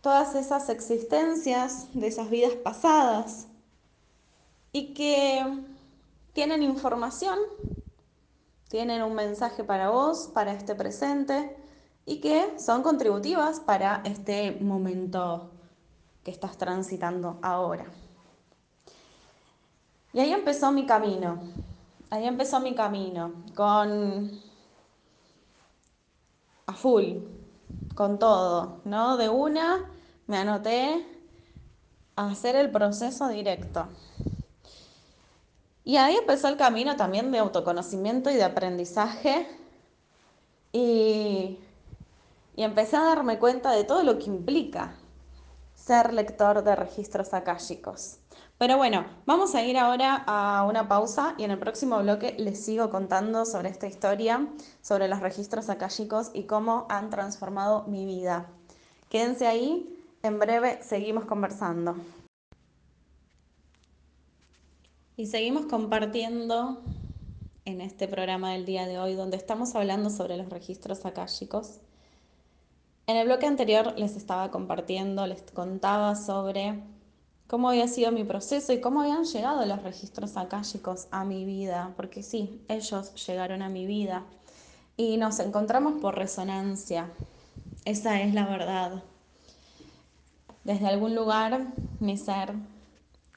todas 0.01 0.35
esas 0.35 0.69
existencias 0.69 1.87
de 1.93 2.07
esas 2.07 2.29
vidas 2.29 2.53
pasadas 2.55 3.47
y 4.71 4.93
que 4.93 5.63
tienen 6.33 6.63
información, 6.63 7.39
tienen 8.69 9.03
un 9.03 9.13
mensaje 9.13 9.63
para 9.63 9.89
vos, 9.89 10.29
para 10.33 10.51
este 10.51 10.75
presente 10.75 11.55
y 12.05 12.19
que 12.19 12.59
son 12.59 12.83
contributivas 12.83 13.59
para 13.59 14.01
este 14.03 14.57
momento 14.59 15.51
que 16.23 16.31
estás 16.31 16.57
transitando 16.57 17.39
ahora. 17.41 17.85
Y 20.11 20.19
ahí 20.19 20.31
empezó 20.31 20.71
mi 20.71 20.85
camino, 20.85 21.39
ahí 22.09 22.25
empezó 22.25 22.59
mi 22.59 22.75
camino 22.75 23.31
con 23.55 24.31
a 26.65 26.73
full, 26.73 27.17
con 27.95 28.19
todo, 28.19 28.81
¿no? 28.85 29.17
De 29.17 29.29
una 29.29 29.89
me 30.27 30.37
anoté 30.37 31.05
a 32.15 32.29
hacer 32.29 32.55
el 32.55 32.71
proceso 32.71 33.27
directo. 33.27 33.87
Y 35.83 35.97
ahí 35.97 36.15
empezó 36.15 36.47
el 36.47 36.57
camino 36.57 36.95
también 36.95 37.31
de 37.31 37.39
autoconocimiento 37.39 38.29
y 38.29 38.35
de 38.35 38.43
aprendizaje. 38.43 39.47
Y, 40.71 41.59
y 42.55 42.63
empecé 42.63 42.97
a 42.97 43.03
darme 43.03 43.37
cuenta 43.39 43.71
de 43.71 43.83
todo 43.83 44.03
lo 44.03 44.17
que 44.17 44.25
implica 44.25 44.95
ser 45.75 46.13
lector 46.13 46.63
de 46.63 46.75
registros 46.75 47.33
akáshicos. 47.33 48.19
Pero 48.57 48.77
bueno, 48.77 49.05
vamos 49.25 49.55
a 49.55 49.63
ir 49.63 49.77
ahora 49.77 50.23
a 50.25 50.65
una 50.65 50.87
pausa 50.87 51.35
y 51.37 51.43
en 51.43 51.51
el 51.51 51.59
próximo 51.59 51.99
bloque 51.99 52.35
les 52.39 52.63
sigo 52.63 52.89
contando 52.89 53.45
sobre 53.45 53.69
esta 53.69 53.87
historia, 53.87 54.47
sobre 54.81 55.09
los 55.09 55.19
registros 55.19 55.69
akáshicos 55.69 56.31
y 56.33 56.43
cómo 56.43 56.85
han 56.89 57.09
transformado 57.09 57.83
mi 57.87 58.05
vida. 58.05 58.45
Quédense 59.09 59.47
ahí, 59.47 59.99
en 60.21 60.39
breve 60.39 60.81
seguimos 60.81 61.25
conversando. 61.25 61.95
Y 65.15 65.27
seguimos 65.27 65.67
compartiendo 65.67 66.81
en 67.65 67.81
este 67.81 68.07
programa 68.07 68.53
del 68.53 68.65
día 68.65 68.87
de 68.87 68.97
hoy, 68.97 69.13
donde 69.13 69.37
estamos 69.37 69.75
hablando 69.75 70.09
sobre 70.09 70.37
los 70.37 70.49
registros 70.49 71.05
akáshicos. 71.05 71.81
En 73.05 73.17
el 73.17 73.27
bloque 73.27 73.45
anterior 73.45 73.93
les 73.95 74.15
estaba 74.15 74.49
compartiendo, 74.49 75.27
les 75.27 75.43
contaba 75.53 76.15
sobre 76.15 76.81
cómo 77.45 77.69
había 77.69 77.87
sido 77.87 78.11
mi 78.11 78.23
proceso 78.23 78.73
y 78.73 78.81
cómo 78.81 79.01
habían 79.01 79.25
llegado 79.25 79.63
los 79.67 79.83
registros 79.83 80.35
akáshicos 80.35 81.07
a 81.11 81.25
mi 81.25 81.45
vida, 81.45 81.93
porque 81.95 82.23
sí, 82.23 82.63
ellos 82.67 83.13
llegaron 83.27 83.61
a 83.61 83.69
mi 83.69 83.85
vida 83.85 84.23
y 84.97 85.17
nos 85.17 85.39
encontramos 85.39 86.01
por 86.01 86.15
resonancia. 86.15 87.11
Esa 87.85 88.19
es 88.19 88.33
la 88.33 88.47
verdad. 88.47 89.03
desde 90.63 90.87
algún 90.87 91.13
lugar 91.13 91.67
mi 91.99 92.17
ser 92.17 92.53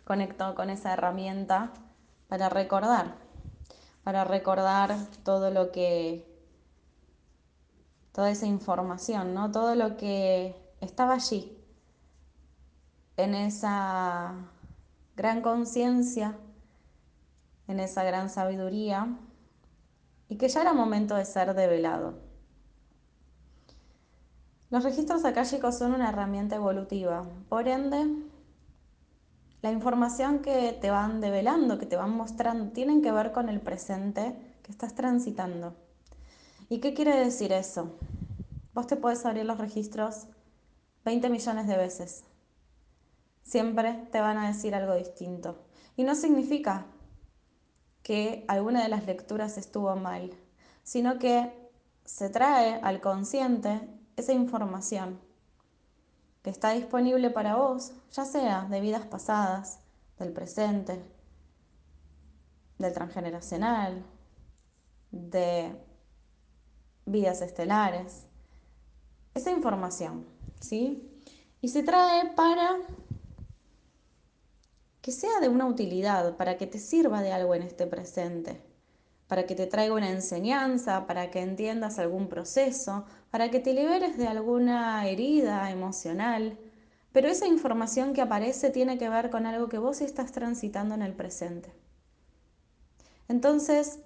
conectó 0.06 0.54
con 0.54 0.70
esa 0.70 0.92
herramienta 0.92 1.72
para 2.28 2.48
recordar, 2.48 3.16
para 4.04 4.22
recordar 4.22 4.96
todo 5.24 5.50
lo 5.50 5.72
que, 5.72 6.24
toda 8.12 8.30
esa 8.30 8.46
información, 8.46 9.34
¿no? 9.34 9.50
Todo 9.50 9.74
lo 9.74 9.96
que 9.96 10.54
estaba 10.80 11.14
allí, 11.14 11.58
en 13.16 13.34
esa 13.34 14.32
gran 15.16 15.42
conciencia, 15.42 16.38
en 17.66 17.80
esa 17.80 18.04
gran 18.04 18.30
sabiduría, 18.30 19.08
y 20.28 20.36
que 20.36 20.48
ya 20.48 20.60
era 20.60 20.72
momento 20.72 21.16
de 21.16 21.24
ser 21.24 21.52
develado. 21.54 22.14
Los 24.70 24.84
registros 24.84 25.24
akáshicos 25.24 25.76
son 25.76 25.94
una 25.94 26.10
herramienta 26.10 26.54
evolutiva, 26.54 27.24
por 27.48 27.66
ende, 27.66 28.25
la 29.62 29.70
información 29.70 30.40
que 30.40 30.72
te 30.80 30.90
van 30.90 31.20
develando, 31.20 31.78
que 31.78 31.86
te 31.86 31.96
van 31.96 32.10
mostrando, 32.10 32.72
tienen 32.72 33.02
que 33.02 33.12
ver 33.12 33.32
con 33.32 33.48
el 33.48 33.60
presente 33.60 34.36
que 34.62 34.70
estás 34.70 34.94
transitando. 34.94 35.74
¿Y 36.68 36.80
qué 36.80 36.94
quiere 36.94 37.16
decir 37.16 37.52
eso? 37.52 37.96
Vos 38.74 38.86
te 38.86 38.96
puedes 38.96 39.24
abrir 39.24 39.44
los 39.44 39.58
registros 39.58 40.26
20 41.04 41.28
millones 41.30 41.66
de 41.66 41.76
veces. 41.76 42.24
Siempre 43.42 44.06
te 44.10 44.20
van 44.20 44.38
a 44.38 44.48
decir 44.48 44.74
algo 44.74 44.94
distinto. 44.94 45.64
Y 45.96 46.04
no 46.04 46.14
significa 46.14 46.86
que 48.02 48.44
alguna 48.48 48.82
de 48.82 48.88
las 48.88 49.06
lecturas 49.06 49.56
estuvo 49.56 49.94
mal, 49.96 50.32
sino 50.82 51.18
que 51.18 51.52
se 52.04 52.28
trae 52.28 52.80
al 52.82 53.00
consciente 53.00 53.80
esa 54.16 54.32
información 54.32 55.25
que 56.46 56.50
está 56.50 56.70
disponible 56.70 57.30
para 57.30 57.56
vos, 57.56 57.90
ya 58.12 58.24
sea 58.24 58.68
de 58.70 58.80
vidas 58.80 59.04
pasadas, 59.04 59.80
del 60.16 60.32
presente, 60.32 61.02
del 62.78 62.92
transgeneracional, 62.92 64.06
de 65.10 65.74
vidas 67.04 67.42
estelares, 67.42 68.26
esa 69.34 69.50
información, 69.50 70.24
¿sí? 70.60 71.20
Y 71.62 71.66
se 71.66 71.82
trae 71.82 72.30
para 72.36 72.76
que 75.02 75.10
sea 75.10 75.40
de 75.40 75.48
una 75.48 75.66
utilidad, 75.66 76.36
para 76.36 76.56
que 76.58 76.68
te 76.68 76.78
sirva 76.78 77.22
de 77.22 77.32
algo 77.32 77.56
en 77.56 77.62
este 77.62 77.88
presente, 77.88 78.62
para 79.26 79.46
que 79.46 79.54
te 79.54 79.66
traiga 79.66 79.94
una 79.94 80.10
enseñanza, 80.10 81.06
para 81.06 81.30
que 81.30 81.40
entiendas 81.40 81.98
algún 81.98 82.28
proceso, 82.28 83.04
para 83.30 83.50
que 83.50 83.60
te 83.60 83.74
liberes 83.74 84.16
de 84.16 84.28
alguna 84.28 85.06
herida 85.08 85.70
emocional, 85.70 86.58
pero 87.12 87.28
esa 87.28 87.46
información 87.46 88.12
que 88.12 88.20
aparece 88.20 88.70
tiene 88.70 88.98
que 88.98 89.08
ver 89.08 89.30
con 89.30 89.46
algo 89.46 89.68
que 89.68 89.78
vos 89.78 90.00
estás 90.00 90.32
transitando 90.32 90.94
en 90.94 91.02
el 91.02 91.14
presente. 91.14 91.72
Entonces, 93.28 94.00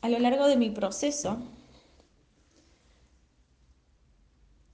a 0.00 0.08
lo 0.08 0.18
largo 0.18 0.46
de 0.46 0.56
mi 0.56 0.70
proceso, 0.70 1.38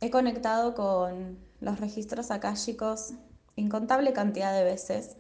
he 0.00 0.11
conectado 0.11 0.75
con 0.75 1.38
los 1.61 1.79
registros 1.79 2.31
akáshicos 2.31 3.12
incontable 3.57 4.12
cantidad 4.12 4.55
de 4.55 4.64
veces, 4.64 5.17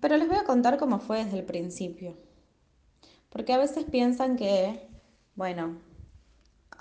pero 0.00 0.16
les 0.16 0.28
voy 0.28 0.38
a 0.38 0.44
contar 0.44 0.78
cómo 0.78 0.98
fue 0.98 1.24
desde 1.24 1.38
el 1.38 1.44
principio. 1.44 2.16
Porque 3.34 3.52
a 3.52 3.58
veces 3.58 3.84
piensan 3.84 4.36
que, 4.36 4.88
bueno, 5.34 5.80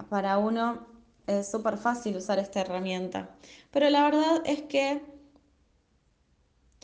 para 0.08 0.38
uno 0.38 0.86
es 1.26 1.50
súper 1.50 1.80
fácil 1.80 2.16
usar 2.16 2.38
esta 2.38 2.62
herramienta. 2.62 3.36
Pero 3.72 3.90
la 3.90 4.04
verdad 4.04 4.44
es 4.46 4.62
que 4.62 5.02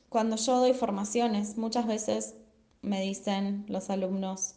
cuando 0.09 0.37
yo 0.37 0.57
doy 0.57 0.73
formaciones, 0.73 1.55
muchas 1.59 1.85
veces 1.85 2.33
me 2.81 2.99
dicen 2.99 3.63
los 3.67 3.91
alumnos, 3.91 4.55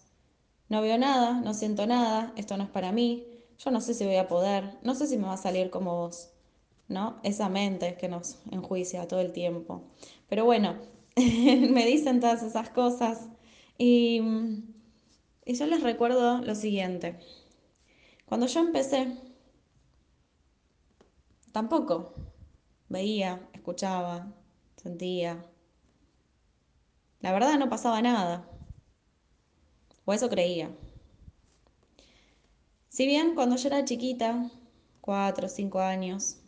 no 0.70 0.80
veo 0.80 0.96
nada, 0.96 1.42
no 1.42 1.52
siento 1.52 1.86
nada, 1.86 2.32
esto 2.36 2.56
no 2.56 2.64
es 2.64 2.70
para 2.70 2.90
mí, 2.90 3.26
yo 3.58 3.70
no 3.70 3.82
sé 3.82 3.92
si 3.92 4.06
voy 4.06 4.16
a 4.16 4.28
poder, 4.28 4.78
no 4.82 4.94
sé 4.94 5.06
si 5.06 5.18
me 5.18 5.26
va 5.26 5.34
a 5.34 5.36
salir 5.36 5.68
como 5.68 5.94
vos, 5.94 6.30
¿no? 6.88 7.20
Esa 7.22 7.50
mente 7.50 7.98
que 7.98 8.08
nos 8.08 8.38
enjuicia 8.50 9.06
todo 9.06 9.20
el 9.20 9.32
tiempo. 9.32 9.82
Pero 10.30 10.46
bueno, 10.46 10.76
me 11.16 11.84
dicen 11.84 12.18
todas 12.20 12.42
esas 12.42 12.70
cosas 12.70 13.28
y, 13.76 14.22
y 15.44 15.54
yo 15.54 15.66
les 15.66 15.82
recuerdo 15.82 16.38
lo 16.38 16.54
siguiente. 16.54 17.18
Cuando 18.26 18.46
yo 18.46 18.60
empecé, 18.60 19.16
tampoco 21.52 22.14
veía, 22.88 23.48
escuchaba, 23.52 24.32
sentía. 24.76 25.44
La 27.20 27.32
verdad 27.32 27.58
no 27.58 27.68
pasaba 27.68 28.02
nada. 28.02 28.48
O 30.04 30.12
eso 30.12 30.28
creía. 30.28 30.70
Si 32.88 33.06
bien 33.06 33.34
cuando 33.34 33.56
yo 33.56 33.68
era 33.68 33.84
chiquita, 33.84 34.50
cuatro 35.00 35.46
o 35.46 35.50
cinco 35.50 35.80
años, 35.80 36.38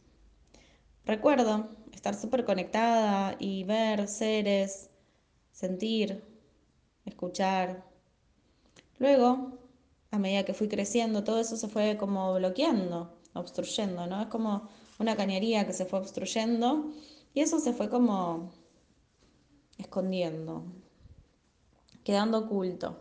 recuerdo 1.05 1.69
estar 1.93 2.15
súper 2.15 2.45
conectada 2.45 3.37
y 3.39 3.65
ver 3.65 4.09
seres, 4.09 4.91
sentir, 5.53 6.23
escuchar. 7.05 7.94
Luego 8.99 9.59
a 10.11 10.19
medida 10.19 10.45
que 10.45 10.55
fui 10.55 10.69
creciendo, 10.69 11.25
todo 11.25 11.41
eso 11.41 11.57
se 11.57 11.69
fue 11.69 11.97
como 11.97 12.35
bloqueando, 12.35 13.19
obstruyendo, 13.35 14.07
¿no? 14.07 14.23
Es 14.23 14.29
como 14.29 14.69
una 14.99 15.17
cañería 15.17 15.67
que 15.67 15.73
se 15.73 15.87
fue 15.87 15.99
obstruyendo 15.99 16.93
y 17.35 17.41
eso 17.41 17.59
se 17.59 17.73
fue 17.73 17.89
como 17.89 18.53
escondiendo, 19.77 20.65
quedando 22.05 22.39
oculto. 22.39 22.97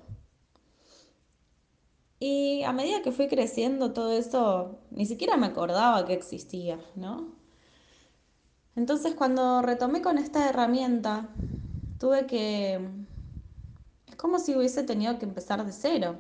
Y 2.20 2.64
a 2.64 2.72
medida 2.72 3.02
que 3.02 3.12
fui 3.12 3.28
creciendo 3.28 3.92
todo 3.92 4.12
eso, 4.14 4.80
ni 4.92 5.06
siquiera 5.06 5.38
me 5.38 5.48
acordaba 5.48 6.06
que 6.06 6.14
existía, 6.14 6.80
¿no? 6.96 7.36
Entonces 8.76 9.14
cuando 9.14 9.62
retomé 9.62 10.02
con 10.02 10.18
esta 10.18 10.50
herramienta, 10.50 11.30
tuve 12.00 12.26
que... 12.26 12.80
Como 14.24 14.40
si 14.40 14.56
hubiese 14.56 14.84
tenido 14.84 15.20
que 15.20 15.26
empezar 15.26 15.66
de 15.66 15.74
cero. 15.74 16.18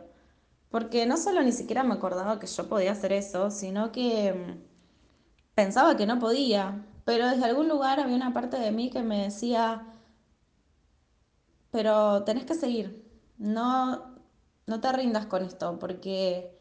Porque 0.70 1.06
no 1.06 1.16
solo 1.16 1.42
ni 1.42 1.54
siquiera 1.54 1.84
me 1.84 1.94
acordaba 1.94 2.38
que 2.38 2.48
yo 2.48 2.68
podía 2.68 2.92
hacer 2.92 3.13
eso, 3.13 3.50
sino 3.50 3.94
que 3.94 4.34
mm, 4.34 4.62
pensaba 5.56 5.96
que 5.96 6.06
no 6.06 6.20
podía. 6.20 6.86
Pero 7.06 7.30
desde 7.30 7.46
algún 7.46 7.70
lugar 7.70 8.02
había 8.02 8.18
una 8.18 8.34
parte 8.34 8.58
de 8.60 8.72
mí 8.72 8.89
que 8.89 9.04
me 9.04 9.24
decía, 9.24 9.86
pero 11.72 12.24
tenés 12.24 12.46
que 12.46 12.56
seguir, 12.56 13.10
no, 13.38 14.16
no 14.68 14.82
te 14.82 14.92
rindas 14.92 15.26
con 15.28 15.44
esto, 15.44 15.80
porque... 15.80 16.60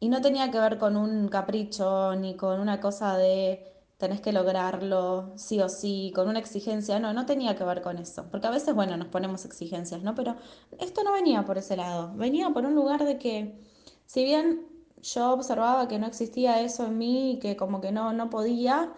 Y 0.00 0.08
no 0.08 0.20
tenía 0.20 0.50
que 0.52 0.60
ver 0.60 0.78
con 0.78 0.96
un 0.96 1.28
capricho 1.28 2.14
ni 2.16 2.36
con 2.36 2.60
una 2.60 2.80
cosa 2.80 3.16
de 3.16 3.75
tenés 3.98 4.20
que 4.20 4.32
lograrlo 4.32 5.32
sí 5.36 5.60
o 5.60 5.68
sí, 5.68 6.12
con 6.14 6.28
una 6.28 6.38
exigencia, 6.38 6.98
no, 6.98 7.12
no 7.12 7.26
tenía 7.26 7.56
que 7.56 7.64
ver 7.64 7.82
con 7.82 7.98
eso, 7.98 8.28
porque 8.30 8.46
a 8.46 8.50
veces, 8.50 8.74
bueno, 8.74 8.96
nos 8.96 9.08
ponemos 9.08 9.44
exigencias, 9.44 10.02
¿no? 10.02 10.14
Pero 10.14 10.36
esto 10.78 11.02
no 11.02 11.12
venía 11.12 11.44
por 11.44 11.58
ese 11.58 11.76
lado, 11.76 12.12
venía 12.16 12.50
por 12.50 12.66
un 12.66 12.74
lugar 12.74 13.04
de 13.04 13.18
que, 13.18 13.58
si 14.06 14.24
bien 14.24 14.66
yo 15.02 15.32
observaba 15.32 15.88
que 15.88 15.98
no 15.98 16.06
existía 16.06 16.60
eso 16.60 16.86
en 16.86 16.98
mí 16.98 17.32
y 17.32 17.38
que 17.38 17.56
como 17.56 17.80
que 17.80 17.92
no, 17.92 18.12
no 18.12 18.28
podía, 18.30 18.92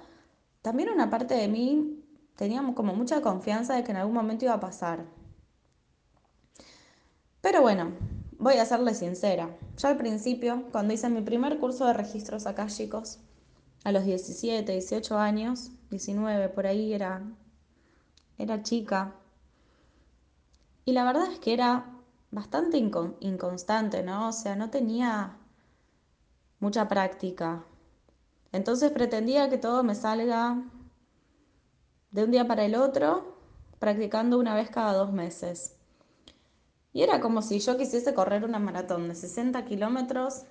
también 0.62 0.90
una 0.90 1.11
parte 1.11 1.34
de 1.34 1.48
mí 1.48 2.04
tenía 2.37 2.62
como 2.74 2.94
mucha 2.94 3.20
confianza 3.22 3.74
de 3.74 3.84
que 3.84 3.92
en 3.92 3.98
algún 3.98 4.14
momento 4.14 4.44
iba 4.44 4.54
a 4.54 4.61
pasar. 4.61 5.06
Pero 7.40 7.62
bueno, 7.62 7.92
voy 8.38 8.54
a 8.54 8.64
serle 8.64 8.94
sincera. 8.94 9.56
Yo 9.76 9.88
al 9.88 9.96
principio, 9.96 10.64
cuando 10.72 10.94
hice 10.94 11.08
mi 11.08 11.22
primer 11.22 11.58
curso 11.58 11.87
de 11.87 11.92
registros 11.92 12.44
chicos 12.76 13.20
a 13.88 13.92
los 13.92 14.05
17, 14.05 14.70
18 14.70 15.18
años, 15.18 15.70
19 15.90 16.51
por 16.51 16.66
ahí 16.66 16.92
era, 16.92 17.22
era 18.37 18.62
chica. 18.62 19.14
Y 20.85 20.92
la 20.92 21.05
verdad 21.05 21.33
es 21.33 21.38
que 21.38 21.55
era 21.55 21.87
bastante 22.31 22.77
inconstante, 22.77 24.03
¿no? 24.03 24.29
O 24.29 24.33
sea, 24.33 24.57
no 24.57 24.68
tenía 24.68 25.38
mucha 26.61 26.87
práctica. 26.87 27.64
Entonces 28.53 28.90
pretendía 28.90 29.48
que 29.48 29.57
todo 29.57 29.83
me 29.83 29.94
salga 29.94 30.62
de 32.11 32.24
un 32.24 32.31
día 32.31 32.46
para 32.46 32.66
el 32.66 32.74
otro, 32.74 33.38
practicando 33.79 34.38
una 34.38 34.55
vez 34.55 34.68
cada 34.68 34.92
dos 34.92 35.12
meses. 35.12 35.77
Y 36.92 37.03
era 37.03 37.20
como 37.20 37.40
si 37.40 37.59
yo 37.61 37.79
quisiese 37.79 38.12
correr 38.12 38.44
una 38.44 38.59
maratón 38.59 39.09
de 39.09 39.14
60 39.14 39.64
kilómetros 39.64 40.42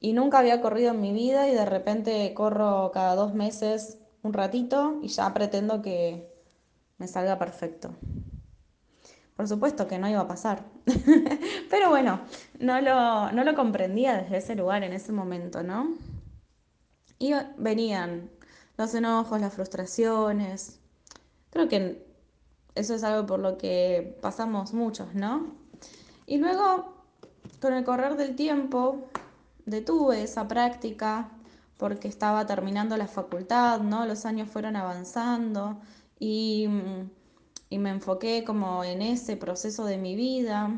y 0.00 0.12
nunca 0.12 0.38
había 0.38 0.60
corrido 0.60 0.92
en 0.92 1.00
mi 1.00 1.12
vida 1.12 1.48
y 1.48 1.54
de 1.54 1.64
repente 1.64 2.32
corro 2.34 2.90
cada 2.92 3.14
dos 3.14 3.34
meses 3.34 3.98
un 4.22 4.32
ratito 4.32 4.98
y 5.02 5.08
ya 5.08 5.32
pretendo 5.32 5.82
que 5.82 6.32
me 6.98 7.08
salga 7.08 7.38
perfecto. 7.38 7.94
Por 9.36 9.48
supuesto 9.48 9.86
que 9.86 9.98
no 9.98 10.08
iba 10.08 10.20
a 10.20 10.28
pasar. 10.28 10.64
Pero 11.70 11.90
bueno, 11.90 12.20
no 12.58 12.80
lo, 12.80 13.30
no 13.32 13.44
lo 13.44 13.54
comprendía 13.54 14.16
desde 14.16 14.38
ese 14.38 14.54
lugar, 14.54 14.82
en 14.82 14.94
ese 14.94 15.12
momento, 15.12 15.62
¿no? 15.62 15.94
Y 17.18 17.34
venían 17.58 18.30
los 18.78 18.94
enojos, 18.94 19.40
las 19.40 19.52
frustraciones. 19.52 20.80
Creo 21.50 21.68
que 21.68 22.06
eso 22.74 22.94
es 22.94 23.04
algo 23.04 23.26
por 23.26 23.40
lo 23.40 23.58
que 23.58 24.18
pasamos 24.22 24.72
muchos, 24.72 25.14
¿no? 25.14 25.54
Y 26.26 26.38
luego, 26.38 26.94
con 27.60 27.74
el 27.74 27.84
correr 27.84 28.16
del 28.16 28.36
tiempo, 28.36 29.08
detuve 29.66 30.22
esa 30.22 30.48
práctica 30.48 31.30
porque 31.76 32.08
estaba 32.08 32.46
terminando 32.46 32.96
la 32.96 33.06
facultad, 33.06 33.80
¿no? 33.80 34.06
Los 34.06 34.24
años 34.24 34.48
fueron 34.50 34.76
avanzando 34.76 35.78
y, 36.18 36.66
y, 37.68 37.78
me 37.78 37.90
enfoqué 37.90 38.44
como 38.44 38.82
en 38.84 39.02
ese 39.02 39.36
proceso 39.36 39.84
de 39.84 39.98
mi 39.98 40.16
vida. 40.16 40.70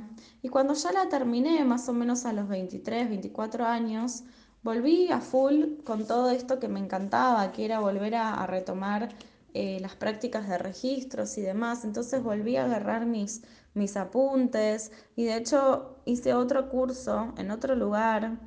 Y 0.42 0.48
cuando 0.48 0.74
ya 0.74 0.90
la 0.92 1.09
terminé, 1.09 1.64
más 1.64 1.88
o 1.88 1.92
menos 1.92 2.27
a 2.27 2.33
los 2.33 2.48
23, 2.48 3.09
24 3.09 3.64
años, 3.66 4.24
volví 4.64 5.11
a 5.12 5.20
full 5.20 5.77
con 5.85 6.07
todo 6.07 6.31
esto 6.31 6.59
que 6.59 6.68
me 6.68 6.81
encantaba, 6.81 7.53
que 7.53 7.64
era 7.64 7.79
volver 7.79 8.16
a, 8.16 8.35
a 8.35 8.46
retomar 8.46 9.11
eh, 9.55 9.79
las 9.81 9.94
prácticas 9.96 10.48
de 10.48 10.59
registros 10.59 11.38
y 11.38 11.42
demás. 11.42 11.85
Entonces 11.85 12.22
volví 12.22 12.57
a 12.57 12.64
agarrar 12.64 13.07
mis, 13.07 13.42
mis 13.74 13.96
apuntes 13.96 14.92
y 15.16 15.24
de 15.24 15.37
hecho 15.37 15.96
hice 16.05 16.35
otro 16.35 16.68
curso 16.68 17.33
en 17.38 17.51
otro 17.51 17.74
lugar 17.74 18.38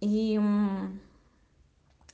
y... 0.00 0.38
Mm, 0.38 1.00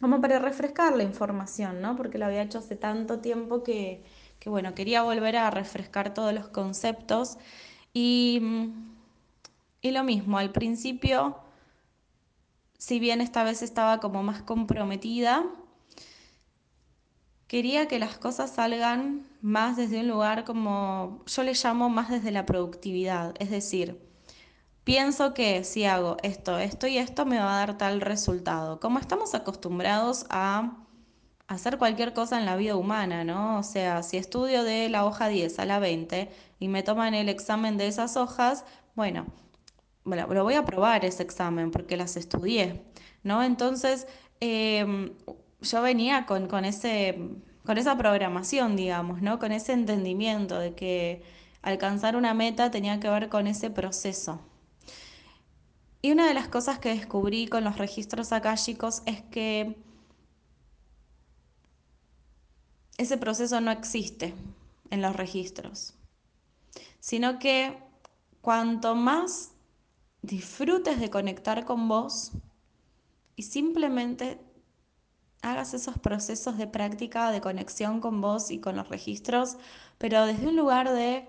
como 0.02 0.20
para 0.20 0.40
refrescar 0.40 0.96
la 0.96 1.04
información, 1.04 1.80
¿no? 1.80 1.94
Porque 1.94 2.18
lo 2.18 2.26
había 2.26 2.42
hecho 2.42 2.58
hace 2.58 2.74
tanto 2.74 3.20
tiempo 3.20 3.62
que, 3.62 4.02
bueno, 4.44 4.74
quería 4.74 5.04
volver 5.04 5.36
a 5.36 5.48
refrescar 5.52 6.12
todos 6.12 6.34
los 6.34 6.48
conceptos. 6.48 7.38
Y, 7.94 8.42
y 9.80 9.92
lo 9.92 10.02
mismo, 10.02 10.38
al 10.38 10.50
principio, 10.50 11.38
si 12.78 12.98
bien 12.98 13.20
esta 13.20 13.44
vez 13.44 13.62
estaba 13.62 14.00
como 14.00 14.24
más 14.24 14.42
comprometida, 14.42 15.44
quería 17.46 17.86
que 17.86 18.00
las 18.00 18.18
cosas 18.18 18.50
salgan 18.50 19.24
más 19.40 19.76
desde 19.76 20.00
un 20.00 20.08
lugar 20.08 20.44
como 20.44 21.22
yo 21.26 21.44
le 21.44 21.54
llamo 21.54 21.88
más 21.90 22.10
desde 22.10 22.32
la 22.32 22.44
productividad, 22.44 23.36
es 23.38 23.50
decir, 23.50 24.00
pienso 24.84 25.34
que 25.34 25.64
si 25.64 25.84
hago 25.84 26.16
esto, 26.22 26.58
esto 26.58 26.86
y 26.86 26.98
esto 26.98 27.24
me 27.26 27.38
va 27.38 27.54
a 27.54 27.66
dar 27.66 27.78
tal 27.78 28.00
resultado. 28.00 28.80
Como 28.80 28.98
estamos 28.98 29.34
acostumbrados 29.34 30.26
a 30.30 30.76
hacer 31.48 31.78
cualquier 31.78 32.14
cosa 32.14 32.38
en 32.38 32.46
la 32.46 32.56
vida 32.56 32.76
humana, 32.76 33.24
¿no? 33.24 33.58
O 33.58 33.62
sea, 33.62 34.02
si 34.02 34.16
estudio 34.16 34.64
de 34.64 34.88
la 34.88 35.04
hoja 35.04 35.28
10 35.28 35.58
a 35.58 35.66
la 35.66 35.78
20 35.78 36.30
y 36.58 36.68
me 36.68 36.82
toman 36.82 37.14
el 37.14 37.28
examen 37.28 37.76
de 37.76 37.88
esas 37.88 38.16
hojas, 38.16 38.64
bueno, 38.94 39.26
lo 40.04 40.44
voy 40.44 40.54
a 40.54 40.64
probar 40.64 41.04
ese 41.04 41.22
examen 41.22 41.70
porque 41.70 41.96
las 41.96 42.16
estudié, 42.16 42.82
¿no? 43.22 43.42
Entonces, 43.42 44.06
em, 44.40 45.12
yo 45.60 45.82
venía 45.82 46.26
con, 46.26 46.48
con, 46.48 46.64
ese, 46.64 47.18
con 47.64 47.78
esa 47.78 47.96
programación, 47.96 48.76
digamos, 48.76 49.22
¿no? 49.22 49.38
Con 49.38 49.52
ese 49.52 49.72
entendimiento 49.72 50.58
de 50.58 50.74
que 50.74 51.22
alcanzar 51.62 52.16
una 52.16 52.34
meta 52.34 52.70
tenía 52.70 52.98
que 53.00 53.08
ver 53.08 53.28
con 53.28 53.46
ese 53.46 53.70
proceso. 53.70 54.40
Y 56.04 56.10
una 56.10 56.26
de 56.26 56.34
las 56.34 56.48
cosas 56.48 56.80
que 56.80 56.88
descubrí 56.88 57.46
con 57.46 57.62
los 57.62 57.78
registros 57.78 58.32
akáshicos 58.32 59.02
es 59.06 59.22
que 59.22 59.76
ese 62.98 63.16
proceso 63.16 63.60
no 63.60 63.70
existe 63.70 64.34
en 64.90 65.00
los 65.00 65.14
registros, 65.14 65.94
sino 66.98 67.38
que 67.38 67.78
cuanto 68.40 68.96
más 68.96 69.52
disfrutes 70.22 70.98
de 70.98 71.08
conectar 71.08 71.64
con 71.64 71.86
vos 71.86 72.32
y 73.36 73.44
simplemente 73.44 74.40
hagas 75.40 75.72
esos 75.72 75.98
procesos 75.98 76.58
de 76.58 76.66
práctica, 76.66 77.30
de 77.30 77.40
conexión 77.40 78.00
con 78.00 78.20
vos 78.20 78.50
y 78.50 78.58
con 78.58 78.76
los 78.76 78.88
registros, 78.88 79.56
pero 79.98 80.26
desde 80.26 80.48
un 80.48 80.56
lugar 80.56 80.90
de 80.90 81.28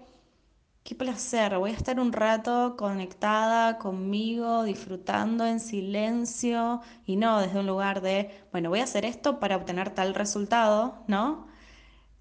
Qué 0.84 0.96
placer, 0.96 1.58
voy 1.58 1.72
a 1.72 1.76
estar 1.76 1.98
un 1.98 2.12
rato 2.12 2.76
conectada 2.78 3.78
conmigo, 3.78 4.64
disfrutando 4.64 5.46
en 5.46 5.62
silencio 5.62 6.82
y 7.06 7.16
no 7.16 7.40
desde 7.40 7.60
un 7.60 7.68
lugar 7.68 8.02
de, 8.02 8.30
bueno, 8.52 8.70
voy 8.70 8.80
a 8.82 8.84
hacer 8.84 9.06
esto 9.06 9.40
para 9.40 9.56
obtener 9.56 9.92
tal 9.92 10.14
resultado, 10.14 11.04
¿no? 11.08 11.48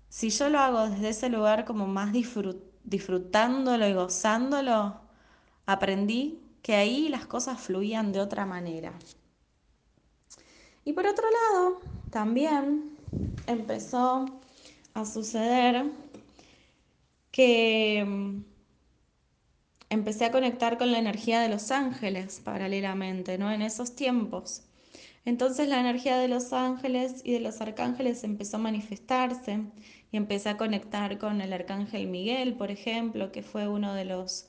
Si 0.09 0.31
yo 0.31 0.49
lo 0.49 0.61
hago 0.61 0.89
desde 0.89 1.09
ese 1.09 1.29
lugar 1.29 1.65
como 1.65 1.89
más 1.89 2.13
disfrutándolo 2.85 3.89
y 3.89 3.95
gozándolo, 3.95 5.01
aprendí 5.67 6.41
que 6.63 6.77
ahí 6.77 7.09
las 7.09 7.27
cosas 7.27 7.61
fluían 7.61 8.13
de 8.13 8.21
otra 8.21 8.47
manera. 8.47 8.93
Y 10.85 10.93
por 10.93 11.07
otro 11.07 11.25
lado, 11.31 11.81
también 12.11 12.97
empezó 13.49 14.27
a 14.95 15.05
suceder 15.05 15.91
que 17.33 18.05
mm, 18.07 18.52
empecé 19.93 20.25
a 20.25 20.33
conectar 20.33 20.79
con 20.79 20.91
la 20.91 20.99
energía 20.99 21.41
de 21.41 21.51
los 21.51 21.71
ángeles 21.71 22.41
paralelamente, 22.43 23.37
¿no? 23.37 23.53
En 23.53 23.61
esos 23.61 23.95
tiempos. 23.95 24.63
Entonces 25.25 25.69
la 25.69 25.81
energía 25.81 26.17
de 26.17 26.29
los 26.29 26.53
ángeles 26.53 27.21
y 27.25 27.33
de 27.33 27.41
los 27.41 27.61
arcángeles 27.61 28.25
empezó 28.25 28.57
a 28.57 28.61
manifestarse 28.61 29.61
y 30.11 30.17
empecé 30.17 30.49
a 30.49 30.57
conectar 30.57 31.19
con 31.19 31.41
el 31.43 31.53
arcángel 31.53 32.09
Miguel, 32.09 32.55
por 32.55 32.71
ejemplo, 32.71 33.31
que 33.33 33.43
fue 33.43 33.69
uno 33.69 33.95
de 33.95 34.07
los 34.07 34.47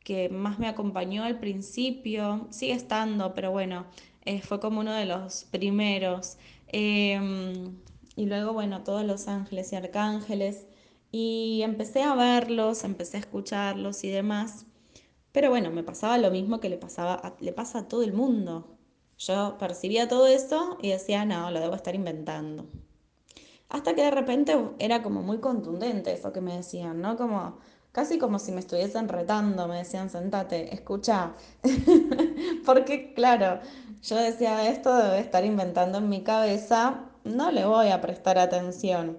que 0.00 0.28
más 0.30 0.58
me 0.58 0.68
acompañó 0.68 1.22
al 1.22 1.38
principio, 1.38 2.48
sigue 2.50 2.72
estando, 2.72 3.34
pero 3.34 3.52
bueno, 3.52 3.86
eh, 4.24 4.40
fue 4.40 4.58
como 4.58 4.80
uno 4.80 4.92
de 4.94 5.06
los 5.06 5.44
primeros. 5.44 6.38
Em, 6.68 7.76
y 8.16 8.26
luego, 8.26 8.52
bueno, 8.54 8.82
todos 8.82 9.04
los 9.04 9.28
ángeles 9.28 9.72
y 9.72 9.76
arcángeles. 9.76 10.66
Y 11.12 11.60
empecé 11.62 12.02
a 12.02 12.14
verlos, 12.14 12.84
empecé 12.84 13.18
a 13.18 13.20
escucharlos 13.20 14.02
y 14.02 14.10
demás. 14.10 14.66
Pero 15.30 15.50
bueno, 15.50 15.70
me 15.70 15.84
pasaba 15.84 16.18
lo 16.18 16.30
mismo 16.30 16.58
que 16.58 16.70
le, 16.70 16.78
pasaba 16.78 17.36
le 17.40 17.52
pasa 17.52 17.80
a 17.80 17.88
todo 17.88 18.02
el 18.02 18.14
mundo. 18.14 18.78
Yo 19.18 19.56
percibía 19.58 20.08
todo 20.08 20.26
eso 20.26 20.78
y 20.82 20.88
decía, 20.88 21.24
no, 21.24 21.50
lo 21.50 21.60
debo 21.60 21.74
estar 21.74 21.94
inventando. 21.94 22.66
Hasta 23.68 23.94
que 23.94 24.02
de 24.02 24.10
repente 24.10 24.56
era 24.78 25.02
como 25.02 25.22
muy 25.22 25.38
contundente 25.38 26.12
eso 26.12 26.32
que 26.32 26.40
me 26.40 26.56
decían, 26.56 27.00
¿no? 27.00 27.16
Como 27.16 27.58
casi 27.92 28.18
como 28.18 28.38
si 28.38 28.52
me 28.52 28.60
estuviesen 28.60 29.08
retando, 29.08 29.68
me 29.68 29.76
decían, 29.76 30.10
sentate, 30.10 30.74
escucha. 30.74 31.34
Porque 32.66 33.12
claro, 33.14 33.60
yo 34.02 34.16
decía, 34.16 34.68
esto 34.68 34.96
debe 34.96 35.20
estar 35.20 35.44
inventando 35.44 35.98
en 35.98 36.08
mi 36.08 36.22
cabeza, 36.22 37.04
no 37.24 37.50
le 37.50 37.64
voy 37.66 37.88
a 37.88 38.00
prestar 38.00 38.38
atención. 38.38 39.18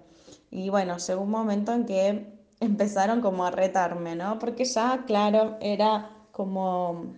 Y 0.56 0.70
bueno, 0.70 0.98
llegó 1.00 1.24
un 1.24 1.32
momento 1.32 1.74
en 1.74 1.86
que 1.88 2.28
empezaron 2.60 3.22
como 3.22 3.44
a 3.44 3.50
retarme, 3.50 4.16
¿no? 4.16 4.38
Porque 4.38 4.66
ya, 4.66 5.04
claro, 5.08 5.58
era 5.60 6.12
como 6.32 7.16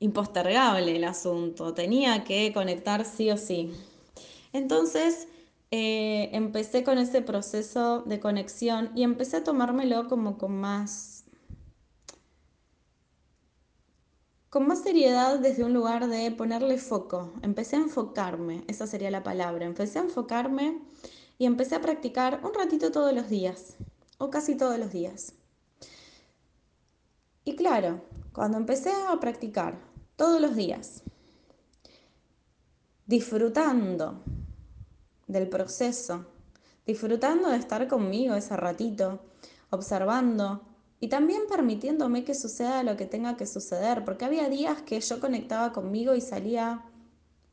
impostergable 0.00 0.96
el 0.96 1.04
asunto, 1.04 1.74
tenía 1.74 2.24
que 2.24 2.54
conectar 2.54 3.04
sí 3.04 3.30
o 3.30 3.36
sí. 3.36 3.70
Entonces 4.54 5.28
eh, 5.70 6.30
empecé 6.32 6.84
con 6.84 6.96
ese 6.96 7.20
proceso 7.20 8.00
de 8.00 8.18
conexión 8.18 8.90
y 8.94 9.02
empecé 9.02 9.36
a 9.36 9.44
tomármelo 9.44 10.08
como 10.08 10.38
con 10.38 10.56
más 10.56 11.24
con 14.48 14.66
más 14.66 14.82
seriedad 14.82 15.38
desde 15.38 15.64
un 15.64 15.74
lugar 15.74 16.08
de 16.08 16.30
ponerle 16.30 16.78
foco. 16.78 17.34
Empecé 17.42 17.76
a 17.76 17.80
enfocarme, 17.80 18.64
esa 18.68 18.86
sería 18.86 19.10
la 19.10 19.22
palabra. 19.22 19.66
Empecé 19.66 19.98
a 19.98 20.02
enfocarme 20.02 20.78
y 21.38 21.46
empecé 21.46 21.76
a 21.76 21.80
practicar 21.80 22.40
un 22.44 22.52
ratito 22.52 22.90
todos 22.90 23.14
los 23.14 23.28
días, 23.28 23.76
o 24.18 24.30
casi 24.30 24.56
todos 24.56 24.78
los 24.78 24.90
días. 24.92 25.32
Y 27.44 27.56
claro, 27.56 28.02
cuando 28.32 28.58
empecé 28.58 28.92
a 28.92 29.18
practicar 29.20 29.78
todos 30.16 30.40
los 30.40 30.54
días, 30.54 31.02
disfrutando 33.06 34.22
del 35.28 35.48
proceso, 35.48 36.26
disfrutando 36.84 37.48
de 37.48 37.56
estar 37.56 37.86
conmigo 37.88 38.34
ese 38.34 38.56
ratito, 38.56 39.20
observando 39.70 40.62
y 41.00 41.08
también 41.08 41.42
permitiéndome 41.48 42.24
que 42.24 42.34
suceda 42.34 42.82
lo 42.82 42.96
que 42.96 43.06
tenga 43.06 43.36
que 43.36 43.46
suceder, 43.46 44.04
porque 44.04 44.24
había 44.24 44.48
días 44.48 44.82
que 44.82 45.00
yo 45.00 45.20
conectaba 45.20 45.72
conmigo 45.72 46.14
y 46.14 46.20
salía 46.20 46.84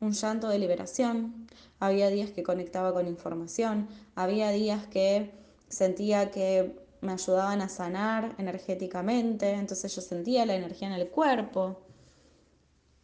un 0.00 0.12
llanto 0.12 0.48
de 0.48 0.58
liberación, 0.58 1.46
había 1.80 2.08
días 2.08 2.30
que 2.30 2.42
conectaba 2.42 2.92
con 2.92 3.06
información, 3.06 3.88
había 4.14 4.50
días 4.50 4.86
que 4.86 5.32
sentía 5.68 6.30
que 6.30 6.76
me 7.00 7.12
ayudaban 7.12 7.60
a 7.60 7.68
sanar 7.68 8.34
energéticamente, 8.38 9.52
entonces 9.52 9.94
yo 9.94 10.02
sentía 10.02 10.46
la 10.46 10.54
energía 10.54 10.88
en 10.88 10.94
el 10.94 11.08
cuerpo. 11.08 11.80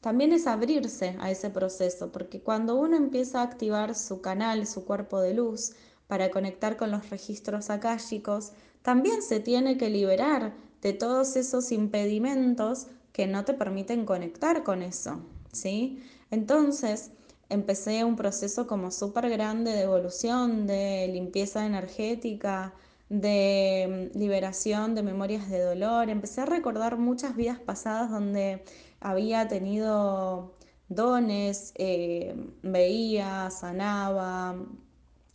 También 0.00 0.33
es 0.33 0.46
abrirse 0.46 1.16
a 1.20 1.31
ese 1.31 1.50
proceso, 1.50 2.11
porque 2.11 2.40
cuando 2.40 2.74
uno 2.74 2.96
empieza 2.96 3.40
a 3.40 3.44
activar 3.44 3.94
su 3.94 4.20
canal, 4.20 4.66
su 4.66 4.85
cuerpo 4.85 5.20
de 5.20 5.35
luz, 5.35 5.74
para 6.09 6.31
conectar 6.31 6.76
con 6.76 6.90
los 6.90 7.09
registros 7.09 7.70
akáshicos, 7.70 8.52
también 8.83 9.22
se 9.22 9.40
tiene 9.40 9.78
que 9.78 9.88
liberar 9.88 10.52
de 10.83 10.92
todos 10.92 11.37
esos 11.37 11.70
impedimentos 11.72 12.88
que 13.12 13.26
no 13.26 13.44
te 13.44 13.55
permiten 13.55 14.05
conectar 14.05 14.64
con 14.64 14.83
eso, 14.83 15.20
¿sí? 15.53 16.03
Entonces, 16.31 17.12
empecé 17.49 18.05
un 18.05 18.17
proceso 18.17 18.67
como 18.67 18.91
súper 18.91 19.29
grande 19.31 19.73
de 19.73 19.83
evolución, 19.83 20.67
de 20.67 21.09
limpieza 21.12 21.67
energética, 21.67 22.75
de 23.09 24.11
mm, 24.15 24.19
liberación 24.19 24.95
de 24.95 25.03
memorias 25.03 25.51
de 25.51 25.61
dolor. 25.61 26.09
Empecé 26.11 26.41
a 26.43 26.47
recordar 26.47 26.97
muchas 26.99 27.37
vidas 27.37 27.61
pasadas 27.61 28.11
donde 28.11 28.65
había 29.01 29.49
tenido 29.49 30.55
dones, 30.88 31.73
eh, 31.77 32.35
veía, 32.62 33.51
sanaba, 33.51 34.57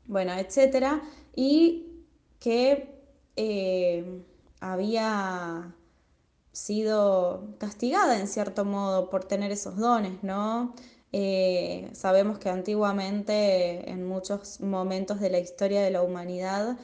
bueno, 0.08 0.34
etcétera, 0.34 1.02
y 1.36 1.88
que 2.40 2.96
eh, 3.36 4.24
había 4.60 5.76
sido 6.58 7.56
castigada 7.60 8.20
en 8.20 8.28
cierto 8.28 8.66
modo 8.66 9.10
por 9.10 9.24
tener 9.26 9.52
esos 9.52 9.78
dones, 9.78 10.24
¿no? 10.24 10.74
Eh, 11.14 11.90
sabemos 11.94 12.40
que 12.40 12.50
antiguamente, 12.50 13.90
en 13.90 14.06
muchos 14.06 14.60
momentos 14.62 15.20
de 15.20 15.30
la 15.30 15.40
historia 15.40 15.82
de 15.82 15.92
la 15.92 16.02
humanidad, 16.02 16.78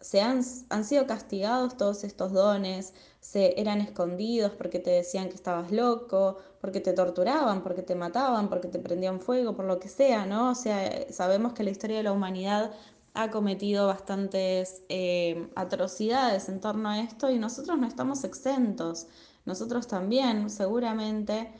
se 0.00 0.20
han, 0.20 0.42
han 0.70 0.84
sido 0.84 1.06
castigados 1.06 1.76
todos 1.76 2.04
estos 2.04 2.32
dones, 2.32 2.94
se 3.20 3.60
eran 3.60 3.80
escondidos 3.80 4.52
porque 4.52 4.78
te 4.78 4.90
decían 4.90 5.28
que 5.28 5.34
estabas 5.34 5.72
loco, 5.72 6.38
porque 6.60 6.80
te 6.80 6.92
torturaban, 6.92 7.62
porque 7.62 7.82
te 7.82 7.94
mataban, 7.94 8.48
porque 8.48 8.68
te 8.68 8.78
prendían 8.78 9.20
fuego, 9.20 9.54
por 9.56 9.64
lo 9.66 9.78
que 9.78 9.88
sea, 9.88 10.26
¿no? 10.26 10.50
O 10.50 10.54
sea, 10.54 11.12
sabemos 11.12 11.52
que 11.52 11.64
la 11.64 11.70
historia 11.70 11.98
de 11.98 12.04
la 12.04 12.12
humanidad 12.12 12.72
ha 13.18 13.32
cometido 13.32 13.88
bastantes 13.88 14.82
eh, 14.88 15.50
atrocidades 15.56 16.48
en 16.48 16.60
torno 16.60 16.88
a 16.88 17.00
esto 17.00 17.28
y 17.32 17.38
nosotros 17.40 17.76
no 17.76 17.88
estamos 17.88 18.22
exentos. 18.22 19.08
Nosotros 19.44 19.88
también, 19.88 20.48
seguramente, 20.50 21.52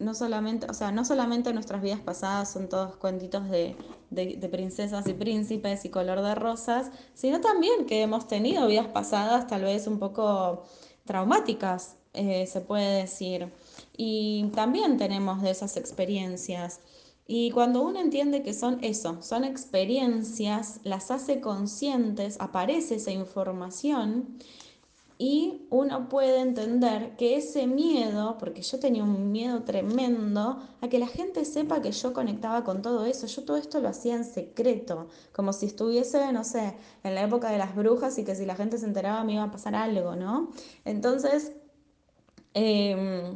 no 0.00 0.14
solamente, 0.14 0.66
o 0.68 0.74
sea, 0.74 0.90
no 0.90 1.04
solamente 1.04 1.52
nuestras 1.52 1.80
vidas 1.80 2.00
pasadas 2.00 2.50
son 2.50 2.68
todos 2.68 2.96
cuentitos 2.96 3.48
de, 3.48 3.76
de, 4.10 4.48
princesas 4.48 5.06
y 5.06 5.12
príncipes 5.12 5.84
y 5.84 5.90
color 5.90 6.22
de 6.22 6.34
rosas, 6.34 6.90
sino 7.14 7.40
también 7.40 7.86
que 7.86 8.02
hemos 8.02 8.26
tenido 8.26 8.66
vidas 8.66 8.88
pasadas 8.88 9.46
tal 9.46 9.62
vez 9.62 9.86
un 9.86 10.00
poco 10.00 10.64
traumáticas, 11.04 11.94
eh, 12.14 12.48
se 12.48 12.62
puede 12.62 13.02
decir. 13.02 13.52
Y 13.96 14.50
también 14.56 14.96
tenemos 14.96 15.40
de 15.40 15.50
esas 15.50 15.76
experiencias. 15.76 16.80
Y 17.28 17.50
cuando 17.50 17.82
uno 17.82 18.00
entiende 18.00 18.42
que 18.42 18.54
son 18.54 18.78
eso, 18.82 19.20
son 19.20 19.42
experiencias, 19.44 20.80
las 20.84 21.10
hace 21.10 21.40
conscientes, 21.40 22.36
aparece 22.38 22.96
esa 22.96 23.10
información 23.10 24.38
y 25.18 25.66
uno 25.70 26.08
puede 26.08 26.40
entender 26.40 27.16
que 27.16 27.36
ese 27.36 27.66
miedo, 27.66 28.36
porque 28.38 28.62
yo 28.62 28.78
tenía 28.78 29.02
un 29.02 29.32
miedo 29.32 29.62
tremendo, 29.62 30.62
a 30.80 30.88
que 30.88 30.98
la 30.98 31.06
gente 31.06 31.44
sepa 31.44 31.80
que 31.80 31.90
yo 31.90 32.12
conectaba 32.12 32.64
con 32.64 32.82
todo 32.82 33.06
eso, 33.06 33.26
yo 33.26 33.42
todo 33.44 33.56
esto 33.56 33.80
lo 33.80 33.88
hacía 33.88 34.14
en 34.14 34.24
secreto, 34.24 35.08
como 35.32 35.52
si 35.52 35.66
estuviese, 35.66 36.32
no 36.32 36.44
sé, 36.44 36.74
en 37.02 37.14
la 37.14 37.22
época 37.22 37.50
de 37.50 37.58
las 37.58 37.74
brujas 37.74 38.18
y 38.18 38.24
que 38.24 38.34
si 38.36 38.44
la 38.44 38.56
gente 38.56 38.78
se 38.78 38.86
enteraba 38.86 39.24
me 39.24 39.34
iba 39.34 39.44
a 39.44 39.50
pasar 39.50 39.74
algo, 39.74 40.16
¿no? 40.16 40.50
Entonces, 40.84 41.52
eh, 42.52 43.34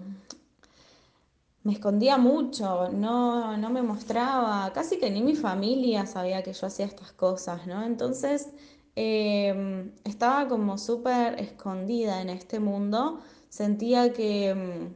me 1.63 1.73
escondía 1.73 2.17
mucho, 2.19 2.89
no, 2.91 3.57
no 3.57 3.71
me 3.71 3.83
mostraba, 3.83 4.73
casi 4.73 4.99
que 4.99 5.11
ni 5.11 5.23
mi 5.23 5.37
familia 5.37 6.07
sabía 6.07 6.43
que 6.43 6.53
yo 6.53 6.67
hacía 6.67 6.87
estas 6.87 7.13
cosas, 7.13 7.67
¿no? 7.67 7.85
Entonces 7.85 8.49
eh, 8.97 9.93
estaba 10.05 10.49
como 10.49 10.79
súper 10.79 11.39
escondida 11.41 12.23
en 12.23 12.31
este 12.31 12.61
mundo, 12.61 13.21
sentía 13.51 14.13
que, 14.13 14.91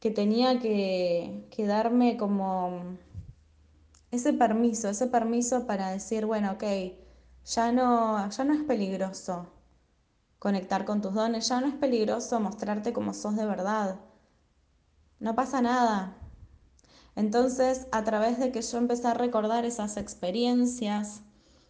que 0.00 0.10
tenía 0.10 0.58
que, 0.58 1.46
que 1.50 1.66
darme 1.66 2.16
como 2.16 2.96
ese 4.10 4.32
permiso, 4.32 4.88
ese 4.88 5.06
permiso 5.06 5.66
para 5.66 5.90
decir, 5.90 6.26
bueno, 6.26 6.52
ok, 6.52 6.64
ya 7.46 7.72
no, 7.72 8.28
ya 8.28 8.44
no 8.44 8.54
es 8.54 8.62
peligroso 8.64 9.46
conectar 10.40 10.84
con 10.84 11.00
tus 11.02 11.14
dones, 11.14 11.48
ya 11.48 11.60
no 11.60 11.68
es 11.68 11.74
peligroso 11.74 12.40
mostrarte 12.40 12.92
como 12.92 13.14
sos 13.14 13.36
de 13.36 13.46
verdad 13.46 14.00
no 15.20 15.34
pasa 15.34 15.62
nada. 15.62 16.16
Entonces, 17.14 17.86
a 17.92 18.02
través 18.04 18.38
de 18.38 18.50
que 18.50 18.62
yo 18.62 18.78
empecé 18.78 19.08
a 19.08 19.14
recordar 19.14 19.64
esas 19.64 19.96
experiencias 19.96 21.22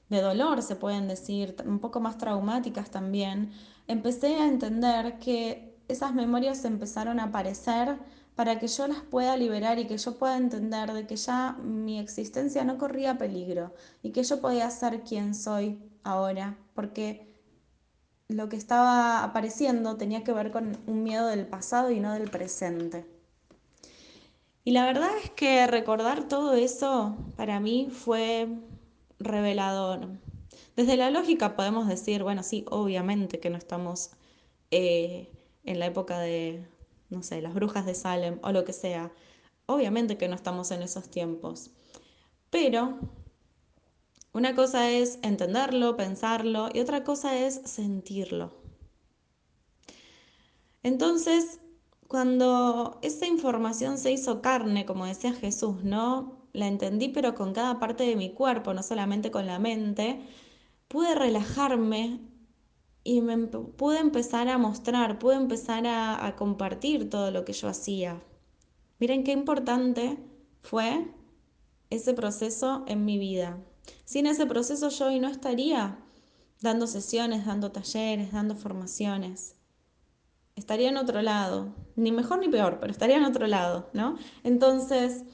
de 0.09 0.21
dolor, 0.21 0.63
se 0.63 0.77
pueden 0.77 1.09
decir, 1.09 1.57
un 1.67 1.79
poco 1.79 2.01
más 2.01 2.19
traumáticas 2.19 2.91
también, 2.91 3.53
empecé 3.89 4.37
a 4.37 4.47
entender 4.47 5.19
que 5.19 5.77
esas 5.89 6.15
memorias 6.15 6.65
empezaron 6.65 7.21
a 7.21 7.25
aparecer 7.25 7.99
para 8.37 8.59
que 8.59 8.69
yo 8.69 8.87
las 8.87 9.03
pueda 9.03 9.37
liberar 9.37 9.79
y 9.79 9.87
que 9.87 9.99
yo 9.99 10.17
pueda 10.19 10.37
entender 10.37 10.93
de 10.93 11.07
que 11.07 11.17
ya 11.17 11.53
mi 11.63 11.99
existencia 11.99 12.65
no 12.65 12.79
corría 12.79 13.19
peligro 13.19 13.75
y 14.03 14.13
que 14.13 14.23
yo 14.23 14.41
podía 14.41 14.71
ser 14.71 15.03
quien 15.03 15.35
soy 15.35 15.79
ahora, 16.05 16.57
porque 16.75 17.31
lo 18.29 18.49
que 18.49 18.57
estaba 18.57 19.25
apareciendo 19.25 19.97
tenía 19.97 20.23
que 20.23 20.33
ver 20.33 20.53
con 20.53 20.79
un 20.87 21.03
miedo 21.03 21.27
del 21.27 21.47
pasado 21.47 21.91
y 21.91 22.01
no 22.01 22.13
del 22.13 22.31
presente. 22.31 23.20
Y 24.65 24.73
la 24.73 24.85
verdad 24.85 25.11
es 25.23 25.31
que 25.31 25.67
recordar 25.67 26.29
todo 26.29 26.55
eso 26.55 27.17
para 27.37 27.61
mí 27.61 27.89
fue 27.91 28.49
revelador. 29.19 30.09
Desde 30.77 30.97
la 30.97 31.11
lógica 31.11 31.57
podemos 31.57 31.89
decir, 31.89 32.23
bueno, 32.23 32.43
sí, 32.43 32.65
obviamente 32.71 33.41
que 33.41 33.51
no 33.51 33.57
estamos 33.57 34.11
eh, 34.71 35.31
en 35.65 35.79
la 35.79 35.87
época 35.87 36.19
de, 36.19 36.67
no 37.09 37.23
sé, 37.23 37.41
las 37.43 37.55
brujas 37.55 37.87
de 37.87 37.95
Salem 37.95 38.39
o 38.43 38.53
lo 38.53 38.65
que 38.65 38.73
sea. 38.73 39.13
Obviamente 39.67 40.19
que 40.19 40.29
no 40.29 40.35
estamos 40.35 40.71
en 40.71 40.83
esos 40.83 41.11
tiempos. 41.11 41.71
Pero 42.51 42.99
una 44.33 44.55
cosa 44.55 44.91
es 44.91 45.19
entenderlo, 45.23 45.97
pensarlo 45.97 46.69
y 46.73 46.81
otra 46.81 47.03
cosa 47.03 47.39
es 47.39 47.61
sentirlo. 47.65 48.53
Entonces, 50.83 51.61
cuando 52.11 52.99
esa 53.03 53.29
información 53.29 53.97
se 53.97 54.11
hizo 54.11 54.43
carne, 54.43 54.85
como 54.85 55.07
decía 55.07 55.33
Jesús, 55.33 55.85
¿no? 55.85 56.41
La 56.53 56.67
entendí, 56.67 57.09
pero 57.09 57.37
con 57.37 57.53
cada 57.53 57.79
parte 57.79 58.03
de 58.03 58.17
mi 58.17 58.31
cuerpo, 58.31 58.75
no 58.75 58.83
solamente 58.83 59.31
con 59.31 59.47
la 59.47 59.61
mente, 59.61 60.21
pude 60.89 61.15
relajarme 61.15 62.19
y 63.05 63.21
me 63.21 63.39
pude 63.47 64.01
empezar 64.01 64.49
a 64.49 64.59
mostrar, 64.59 65.21
pude 65.21 65.37
empezar 65.37 65.87
a, 65.87 66.27
a 66.27 66.35
compartir 66.35 67.09
todo 67.09 67.31
lo 67.31 67.45
que 67.45 67.53
yo 67.53 67.69
hacía. 67.69 68.21
Miren 68.99 69.23
qué 69.23 69.31
importante 69.31 70.19
fue 70.63 71.15
ese 71.91 72.13
proceso 72.13 72.83
en 72.89 73.05
mi 73.05 73.19
vida. 73.19 73.63
Sin 74.05 74.27
ese 74.27 74.47
proceso 74.47 74.89
yo 74.89 75.07
hoy 75.07 75.21
no 75.21 75.29
estaría 75.29 76.01
dando 76.61 76.89
sesiones, 76.89 77.47
dando 77.47 77.71
talleres, 77.71 78.33
dando 78.33 78.57
formaciones 78.57 79.60
estaría 80.61 80.91
en 80.91 80.97
otro 80.97 81.23
lado, 81.23 81.75
ni 81.97 82.13
mejor 82.13 82.39
ni 82.39 82.49
peor, 82.49 82.79
pero 82.81 82.93
estaría 82.93 83.17
en 83.17 83.25
otro 83.25 83.47
lado, 83.47 83.89
¿no? 83.93 84.17
Entonces, 84.45 85.25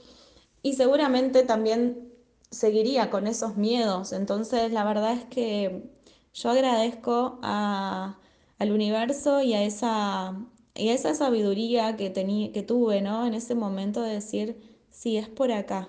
y 0.63 0.75
seguramente 0.75 1.43
también 1.43 2.13
seguiría 2.51 3.11
con 3.11 3.27
esos 3.27 3.57
miedos, 3.57 4.13
entonces 4.13 4.73
la 4.73 4.85
verdad 4.85 5.13
es 5.13 5.25
que 5.25 5.91
yo 6.33 6.51
agradezco 6.51 7.39
al 7.43 8.71
universo 8.71 9.43
y 9.43 9.55
a 9.55 9.63
esa, 9.65 10.37
y 10.75 10.89
a 10.91 10.95
esa 10.95 11.15
sabiduría 11.15 11.97
que, 11.97 12.09
tení, 12.09 12.53
que 12.53 12.63
tuve, 12.63 13.03
¿no? 13.03 13.27
En 13.27 13.35
ese 13.35 13.55
momento 13.55 14.01
de 14.03 14.13
decir, 14.15 14.79
sí, 14.91 15.17
es 15.17 15.29
por 15.29 15.51
acá, 15.51 15.89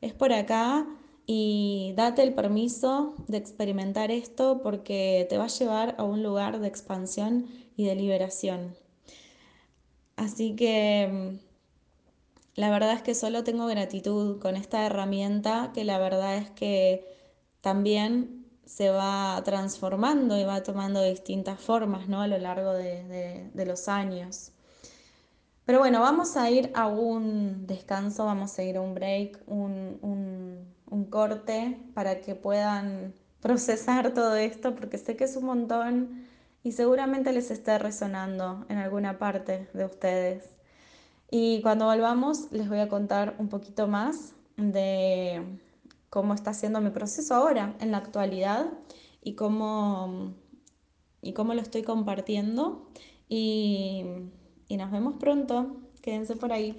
es 0.00 0.12
por 0.12 0.32
acá 0.32 0.86
y 1.26 1.92
date 1.96 2.24
el 2.24 2.34
permiso 2.34 3.14
de 3.28 3.36
experimentar 3.38 4.10
esto 4.10 4.62
porque 4.64 5.26
te 5.28 5.38
va 5.38 5.44
a 5.44 5.48
llevar 5.48 5.94
a 5.96 6.02
un 6.02 6.24
lugar 6.24 6.58
de 6.58 6.66
expansión 6.66 7.46
y 7.80 7.86
de 7.86 7.94
liberación. 7.94 8.76
Así 10.16 10.54
que 10.54 11.08
mm, 11.10 12.60
la 12.60 12.70
verdad 12.70 12.92
es 12.92 13.02
que 13.02 13.14
solo 13.14 13.42
tengo 13.42 13.66
gratitud 13.66 14.38
con 14.38 14.54
esta 14.54 14.84
herramienta 14.84 15.70
que 15.72 15.84
la 15.84 15.98
verdad 15.98 16.36
es 16.36 16.50
que 16.50 17.06
también 17.62 18.44
se 18.66 18.90
va 18.90 19.40
transformando 19.44 20.38
y 20.38 20.44
va 20.44 20.62
tomando 20.62 21.02
distintas 21.02 21.58
formas 21.58 22.06
¿no? 22.06 22.20
a 22.20 22.26
lo 22.26 22.36
largo 22.36 22.74
de, 22.74 23.50
los 23.54 23.88
años. 23.88 24.52
Pero 25.64 25.78
bueno, 25.78 26.00
vamos 26.00 26.36
a 26.36 26.50
ir 26.50 26.70
a 26.74 26.86
un 26.86 27.66
descanso, 27.66 28.26
vamos 28.26 28.58
a 28.58 28.62
ir 28.62 28.76
a 28.76 28.80
un 28.82 28.94
break, 28.94 29.42
un, 29.46 29.98
un 30.90 31.04
corte 31.06 31.80
para 31.94 32.20
que 32.20 32.34
puedan 32.34 33.14
procesar 33.40 34.12
todo 34.12 34.36
esto, 34.36 34.74
porque 34.74 34.98
sé 34.98 35.16
que 35.16 35.24
es 35.24 35.36
un 35.36 35.46
montón 35.46 36.29
y 36.62 36.72
seguramente 36.72 37.32
les 37.32 37.50
esté 37.50 37.78
resonando 37.78 38.66
en 38.68 38.78
alguna 38.78 39.18
parte 39.18 39.68
de 39.72 39.84
ustedes. 39.84 40.50
Y 41.30 41.62
cuando 41.62 41.86
volvamos 41.86 42.50
les 42.52 42.68
voy 42.68 42.80
a 42.80 42.88
contar 42.88 43.36
un 43.38 43.48
poquito 43.48 43.86
más 43.86 44.34
de 44.56 45.42
cómo 46.10 46.34
está 46.34 46.52
siendo 46.54 46.80
mi 46.80 46.90
proceso 46.90 47.34
ahora, 47.34 47.76
en 47.80 47.92
la 47.92 47.98
actualidad, 47.98 48.66
y 49.22 49.34
cómo, 49.34 50.34
y 51.22 51.32
cómo 51.32 51.54
lo 51.54 51.60
estoy 51.60 51.82
compartiendo. 51.82 52.88
Y, 53.28 54.04
y 54.68 54.76
nos 54.76 54.90
vemos 54.90 55.14
pronto. 55.18 55.76
Quédense 56.02 56.36
por 56.36 56.52
ahí. 56.52 56.76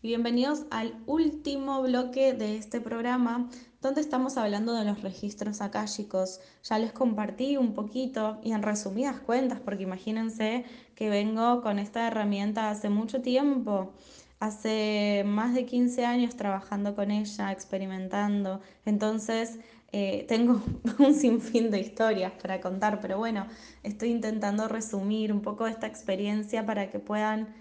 bienvenidos 0.00 0.62
al 0.70 0.94
último 1.06 1.82
bloque 1.82 2.32
de 2.32 2.56
este 2.56 2.80
programa 2.80 3.50
donde 3.80 4.00
estamos 4.00 4.36
hablando 4.36 4.74
de 4.74 4.84
los 4.84 5.02
registros 5.02 5.60
akáshicos. 5.60 6.40
Ya 6.64 6.78
les 6.78 6.92
compartí 6.92 7.56
un 7.56 7.74
poquito 7.74 8.40
y 8.42 8.52
en 8.52 8.62
resumidas 8.62 9.20
cuentas, 9.20 9.60
porque 9.60 9.84
imagínense 9.84 10.64
que 10.94 11.08
vengo 11.08 11.62
con 11.62 11.78
esta 11.78 12.06
herramienta 12.06 12.70
hace 12.70 12.88
mucho 12.88 13.22
tiempo, 13.22 13.92
hace 14.40 15.22
más 15.26 15.54
de 15.54 15.64
15 15.64 16.04
años 16.04 16.36
trabajando 16.36 16.94
con 16.96 17.10
ella, 17.10 17.52
experimentando. 17.52 18.60
Entonces, 18.84 19.58
eh, 19.92 20.24
tengo 20.28 20.60
un 20.98 21.14
sinfín 21.14 21.70
de 21.70 21.80
historias 21.80 22.32
para 22.40 22.60
contar, 22.60 23.00
pero 23.00 23.16
bueno, 23.18 23.46
estoy 23.84 24.10
intentando 24.10 24.68
resumir 24.68 25.32
un 25.32 25.40
poco 25.40 25.66
esta 25.66 25.86
experiencia 25.86 26.66
para 26.66 26.90
que 26.90 26.98
puedan 26.98 27.54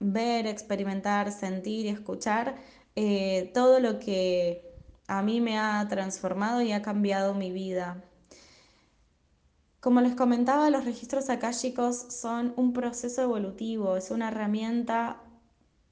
ver, 0.00 0.46
experimentar, 0.46 1.30
sentir 1.32 1.86
y 1.86 1.88
escuchar 1.90 2.56
eh, 2.96 3.50
todo 3.54 3.78
lo 3.80 3.98
que 3.98 4.65
a 5.08 5.22
mí 5.22 5.40
me 5.40 5.58
ha 5.58 5.86
transformado 5.88 6.62
y 6.62 6.72
ha 6.72 6.82
cambiado 6.82 7.34
mi 7.34 7.52
vida. 7.52 8.02
Como 9.80 10.00
les 10.00 10.16
comentaba, 10.16 10.68
los 10.70 10.84
registros 10.84 11.30
akáshicos 11.30 11.96
son 11.96 12.52
un 12.56 12.72
proceso 12.72 13.22
evolutivo, 13.22 13.96
es 13.96 14.10
una 14.10 14.28
herramienta 14.28 15.18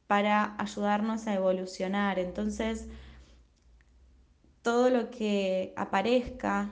para 0.09 0.57
ayudarnos 0.59 1.27
a 1.27 1.35
evolucionar. 1.35 2.19
Entonces, 2.19 2.87
todo 4.63 4.91
lo 4.91 5.11
que 5.11 5.73
aparezca, 5.77 6.71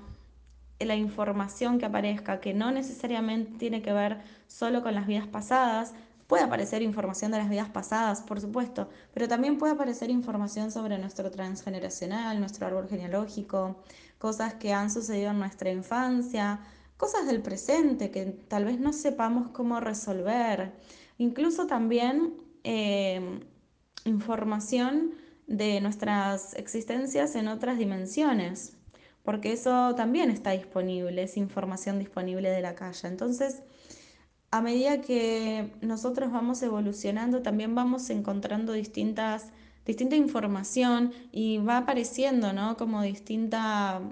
la 0.80 0.96
información 0.96 1.78
que 1.78 1.86
aparezca, 1.86 2.40
que 2.40 2.54
no 2.54 2.72
necesariamente 2.72 3.56
tiene 3.56 3.82
que 3.82 3.92
ver 3.92 4.22
solo 4.48 4.82
con 4.82 4.94
las 4.94 5.06
vidas 5.06 5.28
pasadas, 5.28 5.94
puede 6.32 6.44
aparecer 6.44 6.80
información 6.80 7.30
de 7.30 7.36
las 7.36 7.50
vidas 7.50 7.68
pasadas, 7.68 8.22
por 8.22 8.40
supuesto, 8.40 8.88
pero 9.12 9.28
también 9.28 9.58
puede 9.58 9.74
aparecer 9.74 10.08
información 10.08 10.72
sobre 10.72 10.96
nuestro 10.96 11.30
transgeneracional, 11.30 12.40
nuestro 12.40 12.66
árbol 12.66 12.88
genealógico, 12.88 13.82
cosas 14.16 14.54
que 14.54 14.72
han 14.72 14.90
sucedido 14.90 15.32
en 15.32 15.38
nuestra 15.38 15.70
infancia, 15.70 16.60
cosas 16.96 17.26
del 17.26 17.42
presente 17.42 18.10
que 18.10 18.24
tal 18.48 18.64
vez 18.64 18.80
no 18.80 18.94
sepamos 18.94 19.48
cómo 19.48 19.78
resolver, 19.80 20.72
incluso 21.18 21.66
también 21.66 22.32
eh, 22.64 23.40
información 24.06 25.12
de 25.46 25.82
nuestras 25.82 26.54
existencias 26.54 27.34
en 27.34 27.46
otras 27.46 27.76
dimensiones, 27.76 28.78
porque 29.22 29.52
eso 29.52 29.94
también 29.96 30.30
está 30.30 30.52
disponible, 30.52 31.24
es 31.24 31.36
información 31.36 31.98
disponible 31.98 32.48
de 32.48 32.62
la 32.62 32.74
calle. 32.74 33.06
Entonces, 33.06 33.62
a 34.52 34.60
medida 34.60 35.00
que 35.00 35.72
nosotros 35.80 36.30
vamos 36.30 36.62
evolucionando, 36.62 37.40
también 37.42 37.74
vamos 37.74 38.10
encontrando 38.10 38.74
distintas, 38.74 39.50
distinta 39.86 40.14
información 40.14 41.12
y 41.32 41.56
va 41.58 41.78
apareciendo, 41.78 42.52
¿no? 42.52 42.76
Como 42.76 43.00
distinta 43.00 44.02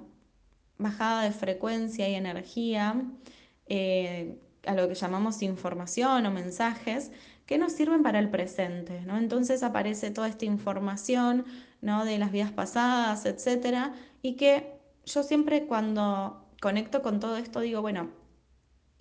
bajada 0.79 1.24
de 1.24 1.33
frecuencia 1.33 2.09
y 2.09 2.14
energía, 2.14 3.05
eh, 3.66 4.38
a 4.66 4.74
lo 4.74 4.88
que 4.88 4.94
llamamos 4.94 5.42
información 5.42 6.24
o 6.24 6.31
mensajes, 6.31 7.12
que 7.44 7.59
nos 7.59 7.72
sirven 7.72 8.03
para 8.03 8.18
el 8.18 8.31
presente, 8.31 9.03
¿no? 9.03 9.18
Entonces 9.18 9.62
aparece 9.62 10.11
toda 10.11 10.29
esta 10.29 10.46
información, 10.46 11.44
¿no? 11.83 12.07
De 12.07 12.18
las 12.18 12.33
vidas 12.33 12.53
pasadas, 12.53 13.26
etcétera, 13.26 13.92
y 14.22 14.37
que 14.37 14.72
yo 15.05 15.22
siempre 15.22 15.66
cuando 15.66 16.46
conecto 16.62 17.03
con 17.03 17.20
todo 17.20 17.37
esto 17.37 17.61
digo, 17.61 17.83
bueno, 17.83 18.19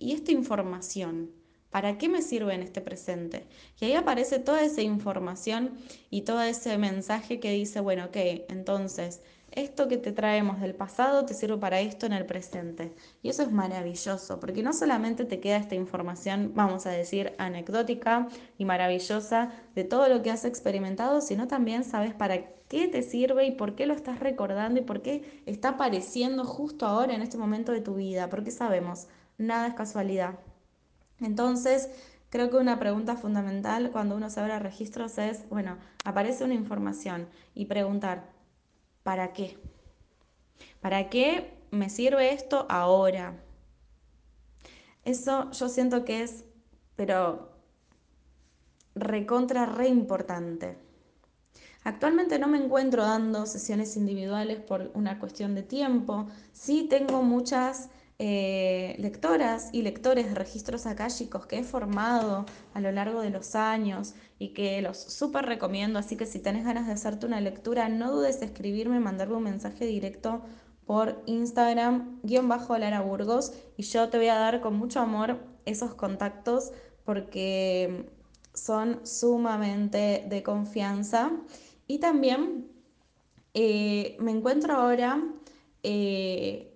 ¿y 0.00 0.12
esta 0.12 0.32
información? 0.32 1.30
¿Para 1.70 1.98
qué 1.98 2.08
me 2.08 2.22
sirve 2.22 2.52
en 2.54 2.62
este 2.62 2.80
presente? 2.80 3.46
Y 3.80 3.84
ahí 3.84 3.94
aparece 3.94 4.40
toda 4.40 4.64
esa 4.64 4.82
información 4.82 5.78
y 6.10 6.22
todo 6.22 6.42
ese 6.42 6.76
mensaje 6.78 7.38
que 7.38 7.52
dice, 7.52 7.78
bueno, 7.78 8.06
ok, 8.06 8.16
entonces 8.48 9.20
esto 9.52 9.88
que 9.88 9.96
te 9.96 10.12
traemos 10.12 10.60
del 10.60 10.74
pasado 10.74 11.24
te 11.26 11.34
sirve 11.34 11.58
para 11.58 11.80
esto 11.80 12.06
en 12.06 12.12
el 12.12 12.26
presente. 12.26 12.92
Y 13.22 13.28
eso 13.28 13.42
es 13.42 13.52
maravilloso, 13.52 14.40
porque 14.40 14.62
no 14.62 14.72
solamente 14.72 15.24
te 15.24 15.40
queda 15.40 15.56
esta 15.56 15.74
información, 15.74 16.52
vamos 16.54 16.86
a 16.86 16.90
decir, 16.90 17.34
anecdótica 17.38 18.28
y 18.58 18.64
maravillosa 18.64 19.52
de 19.74 19.84
todo 19.84 20.08
lo 20.08 20.22
que 20.22 20.30
has 20.30 20.44
experimentado, 20.44 21.20
sino 21.20 21.46
también 21.46 21.84
sabes 21.84 22.14
para 22.14 22.52
qué 22.68 22.86
te 22.88 23.02
sirve 23.02 23.46
y 23.46 23.50
por 23.52 23.74
qué 23.74 23.86
lo 23.86 23.94
estás 23.94 24.20
recordando 24.20 24.80
y 24.80 24.84
por 24.84 25.02
qué 25.02 25.42
está 25.46 25.70
apareciendo 25.70 26.44
justo 26.44 26.86
ahora 26.86 27.14
en 27.14 27.22
este 27.22 27.38
momento 27.38 27.72
de 27.72 27.80
tu 27.80 27.96
vida, 27.96 28.28
porque 28.28 28.52
sabemos, 28.52 29.08
nada 29.40 29.68
es 29.68 29.74
casualidad. 29.74 30.38
Entonces, 31.20 31.90
creo 32.30 32.50
que 32.50 32.56
una 32.56 32.78
pregunta 32.78 33.16
fundamental 33.16 33.90
cuando 33.90 34.16
uno 34.16 34.30
se 34.30 34.40
abre 34.40 34.58
registros 34.58 35.18
es, 35.18 35.48
bueno, 35.48 35.78
aparece 36.04 36.44
una 36.44 36.54
información 36.54 37.28
y 37.54 37.66
preguntar, 37.66 38.24
¿Para 39.02 39.32
qué? 39.32 39.58
¿Para 40.80 41.08
qué 41.08 41.58
me 41.70 41.88
sirve 41.88 42.32
esto 42.32 42.66
ahora? 42.68 43.42
Eso 45.04 45.50
yo 45.52 45.68
siento 45.68 46.04
que 46.04 46.22
es, 46.22 46.44
pero 46.96 47.50
recontra 48.94 49.64
re 49.64 49.88
importante. 49.88 50.76
Actualmente 51.82 52.38
no 52.38 52.46
me 52.46 52.62
encuentro 52.62 53.04
dando 53.04 53.46
sesiones 53.46 53.96
individuales 53.96 54.60
por 54.60 54.90
una 54.92 55.18
cuestión 55.18 55.54
de 55.54 55.62
tiempo. 55.62 56.26
Sí 56.52 56.86
tengo 56.90 57.22
muchas 57.22 57.88
eh, 58.22 58.96
lectoras 58.98 59.70
y 59.72 59.80
lectores 59.80 60.28
de 60.28 60.34
registros 60.34 60.84
akáshicos 60.84 61.46
que 61.46 61.60
he 61.60 61.64
formado 61.64 62.44
a 62.74 62.80
lo 62.82 62.92
largo 62.92 63.22
de 63.22 63.30
los 63.30 63.54
años 63.54 64.12
y 64.38 64.48
que 64.48 64.82
los 64.82 64.98
súper 64.98 65.46
recomiendo. 65.46 65.98
Así 65.98 66.18
que 66.18 66.26
si 66.26 66.38
tenés 66.38 66.66
ganas 66.66 66.86
de 66.86 66.92
hacerte 66.92 67.24
una 67.24 67.40
lectura, 67.40 67.88
no 67.88 68.12
dudes 68.12 68.36
en 68.36 68.50
escribirme, 68.50 69.00
mandarme 69.00 69.36
un 69.36 69.44
mensaje 69.44 69.86
directo 69.86 70.42
por 70.84 71.22
Instagram, 71.24 72.20
guion 72.22 72.46
bajo 72.46 72.76
Lara 72.76 73.00
Burgos, 73.00 73.54
y 73.78 73.84
yo 73.84 74.10
te 74.10 74.18
voy 74.18 74.26
a 74.26 74.34
dar 74.34 74.60
con 74.60 74.76
mucho 74.76 75.00
amor 75.00 75.38
esos 75.64 75.94
contactos 75.94 76.72
porque 77.06 78.06
son 78.52 79.00
sumamente 79.06 80.26
de 80.28 80.42
confianza. 80.42 81.32
Y 81.86 82.00
también 82.00 82.68
eh, 83.54 84.18
me 84.20 84.30
encuentro 84.30 84.74
ahora 84.74 85.24
eh, 85.82 86.69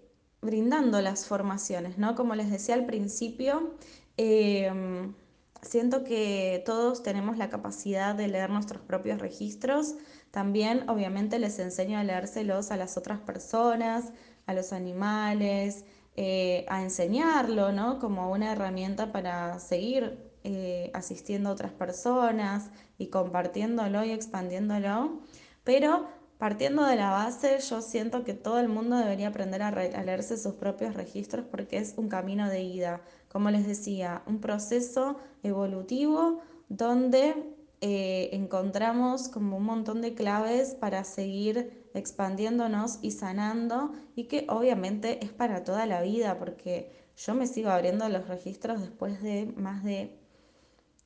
brindando 0.44 1.00
las 1.00 1.26
formaciones, 1.26 1.98
¿no? 1.98 2.14
Como 2.14 2.34
les 2.34 2.50
decía 2.50 2.74
al 2.74 2.86
principio, 2.86 3.74
em, 4.16 5.14
siento 5.62 6.04
que 6.04 6.62
todos 6.66 7.02
tenemos 7.02 7.38
la 7.38 7.48
capacidad 7.50 8.14
de 8.14 8.28
leer 8.28 8.50
nuestros 8.50 8.82
propios 8.82 9.20
registros. 9.20 9.94
También, 10.30 10.88
obviamente, 10.88 11.38
les 11.38 11.58
enseño 11.58 11.98
a 11.98 12.04
leérselos 12.04 12.70
a 12.70 12.76
las 12.76 12.96
otras 12.96 13.20
personas, 13.20 14.12
a 14.46 14.54
los 14.54 14.72
animales, 14.72 15.84
eh, 16.16 16.64
a 16.68 16.82
enseñarlo, 16.82 17.72
¿no? 17.72 17.98
Como 17.98 18.30
una 18.30 18.52
herramienta 18.52 19.10
para 19.12 19.58
seguir 19.58 20.18
eh, 20.44 20.90
asistiendo 20.94 21.48
a 21.48 21.52
otras 21.52 21.72
personas 21.72 22.70
y 22.98 23.08
compartiéndolo 23.08 24.04
y 24.04 24.12
expandiéndolo. 24.12 25.20
Pero 25.64 26.06
Partiendo 26.38 26.84
de 26.84 26.96
la 26.96 27.10
base, 27.10 27.58
yo 27.60 27.80
siento 27.80 28.24
que 28.24 28.34
todo 28.34 28.58
el 28.58 28.68
mundo 28.68 28.96
debería 28.96 29.28
aprender 29.28 29.62
a, 29.62 29.70
leerse 29.70 30.36
sus 30.36 30.54
propios 30.54 30.94
registros 30.94 31.46
porque 31.48 31.78
es 31.78 31.94
un 31.96 32.08
camino 32.08 32.48
de 32.48 32.62
ida, 32.62 33.02
como 33.28 33.50
les 33.50 33.66
decía, 33.66 34.22
un 34.26 34.40
proceso 34.40 35.16
evolutivo 35.42 36.40
donde 36.68 37.34
eh, 37.80 38.30
encontramos 38.32 39.28
como 39.28 39.58
un 39.58 39.64
montón 39.64 40.00
de 40.00 40.14
claves 40.14 40.74
para 40.74 41.04
seguir 41.04 41.88
expandiéndonos 41.94 42.98
y 43.00 43.12
sanando 43.12 43.92
y 44.16 44.24
que 44.24 44.46
obviamente 44.48 45.24
es 45.24 45.30
para 45.30 45.62
toda 45.62 45.86
la 45.86 46.02
vida 46.02 46.38
porque 46.38 46.90
yo 47.16 47.34
me 47.34 47.46
sigo 47.46 47.70
abriendo 47.70 48.08
los 48.08 48.26
registros 48.26 48.80
después 48.80 49.22
de 49.22 49.52
más 49.56 49.84
de 49.84 50.18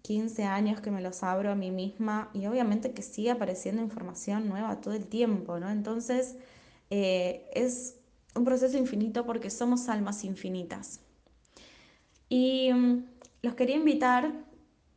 15 0.08 0.44
años 0.44 0.80
que 0.80 0.90
me 0.90 1.02
los 1.02 1.22
abro 1.22 1.50
a 1.50 1.54
mí 1.54 1.70
misma 1.70 2.30
y 2.32 2.46
obviamente 2.46 2.94
que 2.94 3.02
sigue 3.02 3.30
apareciendo 3.30 3.82
información 3.82 4.48
nueva 4.48 4.80
todo 4.80 4.94
el 4.94 5.06
tiempo, 5.06 5.60
¿no? 5.60 5.68
Entonces 5.68 6.36
eh, 6.88 7.46
es 7.52 7.98
un 8.34 8.46
proceso 8.46 8.78
infinito 8.78 9.26
porque 9.26 9.50
somos 9.50 9.90
almas 9.90 10.24
infinitas. 10.24 11.00
Y 12.30 12.72
mm, 12.72 13.04
los 13.42 13.54
quería 13.54 13.76
invitar 13.76 14.32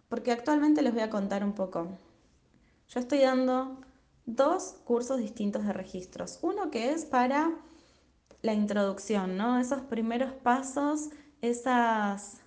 porque 0.07 0.31
actualmente 0.31 0.81
les 0.81 0.93
voy 0.93 1.01
a 1.01 1.09
contar 1.09 1.43
un 1.43 1.55
poco. 1.55 1.89
Yo 2.87 3.01
estoy 3.01 3.19
dando 3.19 3.81
dos 4.25 4.75
cursos 4.85 5.17
distintos 5.17 5.65
de 5.65 5.73
registros. 5.73 6.39
Uno 6.41 6.71
que 6.71 6.91
es 6.91 7.03
para 7.03 7.51
la 8.43 8.53
introducción, 8.53 9.35
¿no? 9.35 9.59
Esos 9.59 9.81
primeros 9.81 10.31
pasos, 10.31 11.09
esas 11.41 12.40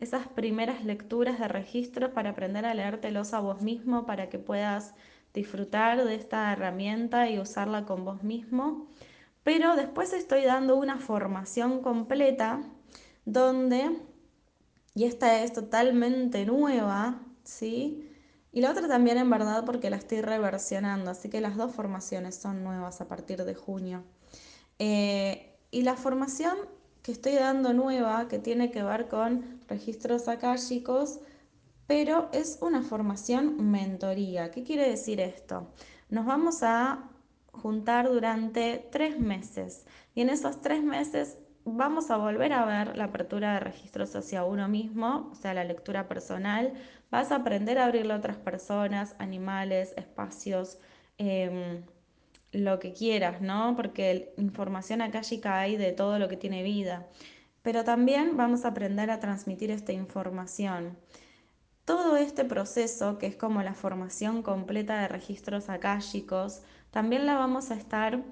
esas 0.00 0.28
primeras 0.28 0.84
lecturas 0.84 1.38
de 1.38 1.48
registros 1.48 2.10
para 2.10 2.30
aprender 2.30 2.64
a 2.64 2.74
leértelos 2.74 3.34
a 3.34 3.40
vos 3.40 3.62
mismo, 3.62 4.06
para 4.06 4.28
que 4.28 4.38
puedas 4.38 4.94
disfrutar 5.34 6.04
de 6.04 6.14
esta 6.14 6.52
herramienta 6.52 7.28
y 7.28 7.38
usarla 7.38 7.84
con 7.84 8.04
vos 8.04 8.22
mismo. 8.22 8.86
Pero 9.42 9.76
después 9.76 10.12
estoy 10.12 10.44
dando 10.44 10.76
una 10.76 10.98
formación 10.98 11.82
completa 11.82 12.62
donde, 13.24 13.90
y 14.94 15.04
esta 15.04 15.42
es 15.42 15.52
totalmente 15.52 16.44
nueva, 16.44 17.20
¿sí? 17.44 18.04
Y 18.52 18.60
la 18.60 18.70
otra 18.70 18.88
también 18.88 19.18
en 19.18 19.30
verdad 19.30 19.64
porque 19.64 19.90
la 19.90 19.96
estoy 19.96 20.20
reversionando, 20.20 21.10
así 21.10 21.28
que 21.28 21.40
las 21.40 21.56
dos 21.56 21.74
formaciones 21.74 22.36
son 22.36 22.64
nuevas 22.64 23.00
a 23.00 23.08
partir 23.08 23.44
de 23.44 23.54
junio. 23.54 24.04
Eh, 24.78 25.56
y 25.70 25.82
la 25.82 25.96
formación 25.96 26.56
que 27.08 27.12
estoy 27.12 27.36
dando 27.36 27.72
nueva, 27.72 28.28
que 28.28 28.38
tiene 28.38 28.70
que 28.70 28.82
ver 28.82 29.08
con 29.08 29.62
registros 29.66 30.28
akáshicos, 30.28 31.20
pero 31.86 32.28
es 32.34 32.58
una 32.60 32.82
formación 32.82 33.70
mentoría. 33.70 34.50
¿Qué 34.50 34.62
quiere 34.62 34.90
decir 34.90 35.18
esto? 35.18 35.72
Nos 36.10 36.26
vamos 36.26 36.62
a 36.62 37.08
juntar 37.50 38.10
durante 38.10 38.86
tres 38.92 39.18
meses 39.18 39.86
y 40.14 40.20
en 40.20 40.28
esos 40.28 40.60
tres 40.60 40.82
meses 40.84 41.38
vamos 41.64 42.10
a 42.10 42.18
volver 42.18 42.52
a 42.52 42.66
ver 42.66 42.94
la 42.94 43.04
apertura 43.04 43.54
de 43.54 43.60
registros 43.60 44.14
hacia 44.14 44.44
uno 44.44 44.68
mismo, 44.68 45.30
o 45.32 45.34
sea, 45.34 45.54
la 45.54 45.64
lectura 45.64 46.08
personal. 46.08 46.74
Vas 47.10 47.32
a 47.32 47.36
aprender 47.36 47.78
a 47.78 47.86
abrirle 47.86 48.12
a 48.12 48.18
otras 48.18 48.36
personas, 48.36 49.16
animales, 49.18 49.94
espacios. 49.96 50.76
Em, 51.16 51.84
lo 52.52 52.78
que 52.78 52.92
quieras, 52.92 53.40
¿no? 53.40 53.74
Porque 53.76 54.32
información 54.36 55.02
akáshica 55.02 55.58
hay 55.58 55.76
de 55.76 55.92
todo 55.92 56.18
lo 56.18 56.28
que 56.28 56.36
tiene 56.36 56.62
vida. 56.62 57.06
Pero 57.62 57.84
también 57.84 58.36
vamos 58.36 58.64
a 58.64 58.68
aprender 58.68 59.10
a 59.10 59.20
transmitir 59.20 59.70
esta 59.70 59.92
información. 59.92 60.96
Todo 61.84 62.16
este 62.16 62.44
proceso, 62.44 63.18
que 63.18 63.26
es 63.26 63.36
como 63.36 63.62
la 63.62 63.74
formación 63.74 64.42
completa 64.42 65.00
de 65.00 65.08
registros 65.08 65.68
akáshicos, 65.68 66.62
también 66.90 67.26
la 67.26 67.34
vamos 67.34 67.70
a 67.70 67.74
estar 67.74 68.22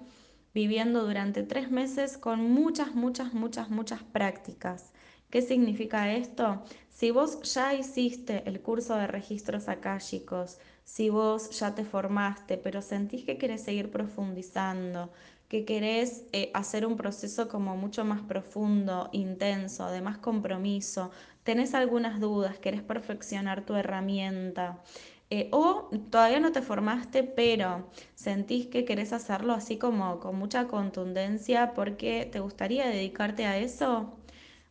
viviendo 0.54 1.04
durante 1.04 1.42
tres 1.42 1.70
meses 1.70 2.16
con 2.16 2.50
muchas, 2.50 2.94
muchas, 2.94 3.34
muchas, 3.34 3.68
muchas 3.68 4.02
prácticas. 4.02 4.92
¿Qué 5.30 5.42
significa 5.42 6.12
esto? 6.12 6.62
Si 6.88 7.10
vos 7.10 7.42
ya 7.52 7.74
hiciste 7.74 8.42
el 8.46 8.60
curso 8.60 8.96
de 8.96 9.06
registros 9.06 9.68
akáshicos, 9.68 10.58
si 10.86 11.10
vos 11.10 11.50
ya 11.50 11.74
te 11.74 11.84
formaste, 11.84 12.58
pero 12.58 12.80
sentís 12.80 13.24
que 13.24 13.38
querés 13.38 13.62
seguir 13.64 13.90
profundizando, 13.90 15.12
que 15.48 15.64
querés 15.64 16.24
eh, 16.32 16.50
hacer 16.54 16.86
un 16.86 16.96
proceso 16.96 17.48
como 17.48 17.76
mucho 17.76 18.04
más 18.04 18.22
profundo, 18.22 19.10
intenso, 19.12 19.90
de 19.90 20.00
más 20.00 20.18
compromiso, 20.18 21.10
tenés 21.42 21.74
algunas 21.74 22.20
dudas, 22.20 22.58
querés 22.58 22.82
perfeccionar 22.82 23.66
tu 23.66 23.74
herramienta. 23.74 24.82
Eh, 25.30 25.48
o 25.52 25.90
todavía 26.10 26.38
no 26.40 26.52
te 26.52 26.62
formaste, 26.62 27.24
pero 27.24 27.90
sentís 28.14 28.68
que 28.68 28.84
querés 28.84 29.12
hacerlo 29.12 29.54
así 29.54 29.76
como 29.78 30.20
con 30.20 30.36
mucha 30.36 30.68
contundencia 30.68 31.74
porque 31.74 32.28
te 32.30 32.38
gustaría 32.40 32.86
dedicarte 32.86 33.44
a 33.44 33.58
eso. 33.58 34.16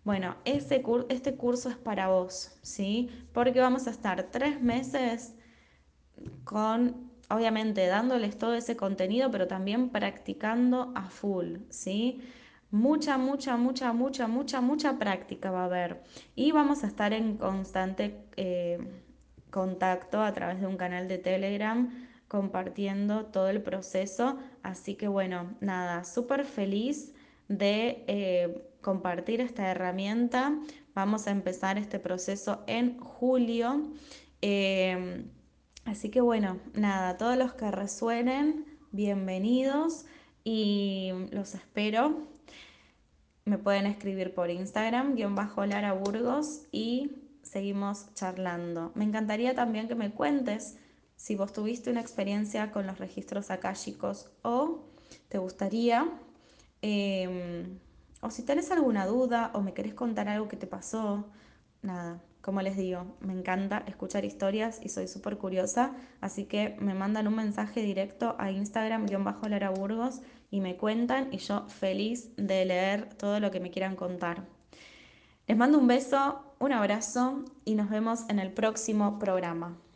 Bueno, 0.06 0.38
ese 0.46 0.84
este 1.10 1.36
curso 1.36 1.70
es 1.70 1.78
para 1.78 2.08
vos, 2.10 2.52
¿sí? 2.62 3.10
Porque 3.34 3.60
vamos 3.60 3.88
a 3.88 3.92
estar 3.92 4.24
tres 4.32 4.62
meses 4.62 5.35
con, 6.44 7.12
obviamente, 7.30 7.88
dándoles 7.88 8.38
todo 8.38 8.54
ese 8.54 8.76
contenido, 8.76 9.32
pero 9.32 9.48
también 9.48 9.90
practicando 9.90 10.92
a 10.96 11.10
full, 11.10 11.58
¿sí? 11.70 12.22
Mucha, 12.72 13.18
mucha, 13.18 13.58
mucha, 13.58 13.94
mucha, 13.94 14.28
mucha, 14.28 14.62
mucha 14.62 15.00
práctica 15.00 15.52
va 15.52 15.62
a 15.62 15.66
haber. 15.66 16.04
Y 16.36 16.52
vamos 16.52 16.84
a 16.84 16.88
estar 16.88 17.14
en 17.14 17.38
constante 17.38 18.26
eh, 18.36 18.80
contacto 19.50 20.22
a 20.22 20.34
través 20.34 20.60
de 20.60 20.68
un 20.68 20.76
canal 20.76 21.08
de 21.08 21.18
Telegram 21.18 21.90
compartiendo 22.28 23.28
todo 23.28 23.50
el 23.50 23.62
proceso. 23.62 24.38
Así 24.64 24.96
que 24.96 25.08
bueno, 25.08 25.56
nada, 25.62 26.04
súper 26.04 26.44
feliz 26.44 27.14
de 27.48 28.04
eh, 28.08 28.68
compartir 28.82 29.42
esta 29.42 29.70
herramienta. 29.72 30.58
Vamos 30.94 31.28
a 31.28 31.32
empezar 31.32 31.78
este 31.78 32.00
proceso 32.00 32.64
en 32.68 33.00
julio. 33.00 33.92
Eh, 34.42 35.24
Así 35.86 36.10
que 36.10 36.20
bueno, 36.20 36.60
nada, 36.74 37.16
todos 37.16 37.38
los 37.38 37.54
que 37.54 37.70
resuenen, 37.70 38.66
bienvenidos 38.92 40.06
y 40.44 41.12
los 41.30 41.54
espero. 41.54 42.28
Me 43.46 43.60
pueden 43.60 43.86
escribir 43.86 44.34
por 44.34 44.50
Instagram, 44.50 45.14
guion 45.14 45.36
bajo 45.36 45.64
Lara 45.64 45.94
Burgos 45.94 46.64
y 46.72 47.12
seguimos 47.44 48.12
charlando. 48.16 48.94
Me 48.96 49.04
encantaría 49.04 49.54
también 49.54 49.88
que 49.88 49.94
me 49.94 50.12
cuentes 50.12 50.76
si 51.18 51.36
vos 51.36 51.54
tuviste 51.54 51.92
una 51.92 52.02
experiencia 52.02 52.72
con 52.72 52.88
los 52.88 52.98
registros 52.98 53.52
akáshicos 53.52 54.32
o 54.42 54.86
te 55.30 55.38
gustaría, 55.38 56.10
em, 56.82 57.78
o 58.22 58.32
si 58.32 58.42
tenés 58.42 58.72
alguna 58.72 59.06
duda 59.06 59.52
o 59.54 59.62
me 59.62 59.76
querés 59.76 59.94
contar 59.94 60.30
algo 60.30 60.48
que 60.48 60.58
te 60.58 60.66
pasó, 60.66 61.28
nada, 61.84 62.24
como 62.46 62.62
les 62.62 62.78
digo, 62.78 63.08
me 63.22 63.34
encanta 63.34 63.84
escuchar 63.88 64.24
historias 64.24 64.80
y 64.84 64.90
soy 64.90 65.08
súper 65.08 65.40
curiosa, 65.40 65.96
así 66.22 66.46
que 66.46 66.76
me 66.80 66.94
mandan 66.94 67.28
un 67.28 67.36
mensaje 67.36 67.82
directo 67.82 68.36
a 68.38 68.52
Instagram-Lara 68.52 69.72
Burgos 69.72 70.22
y 70.52 70.62
me 70.62 70.78
cuentan 70.78 71.34
y 71.34 71.40
yo 71.40 71.68
feliz 71.68 72.30
de 72.38 72.64
leer 72.66 73.10
todo 73.16 73.40
lo 73.40 73.50
que 73.50 73.60
me 73.60 73.72
quieran 73.72 73.96
contar. 73.96 74.44
Les 75.48 75.58
mando 75.58 75.80
un 75.80 75.88
beso, 75.88 76.54
un 76.60 76.72
abrazo 76.72 77.44
y 77.66 77.74
nos 77.74 77.90
vemos 77.90 78.30
en 78.30 78.38
el 78.38 78.54
próximo 78.54 79.18
programa. 79.18 79.80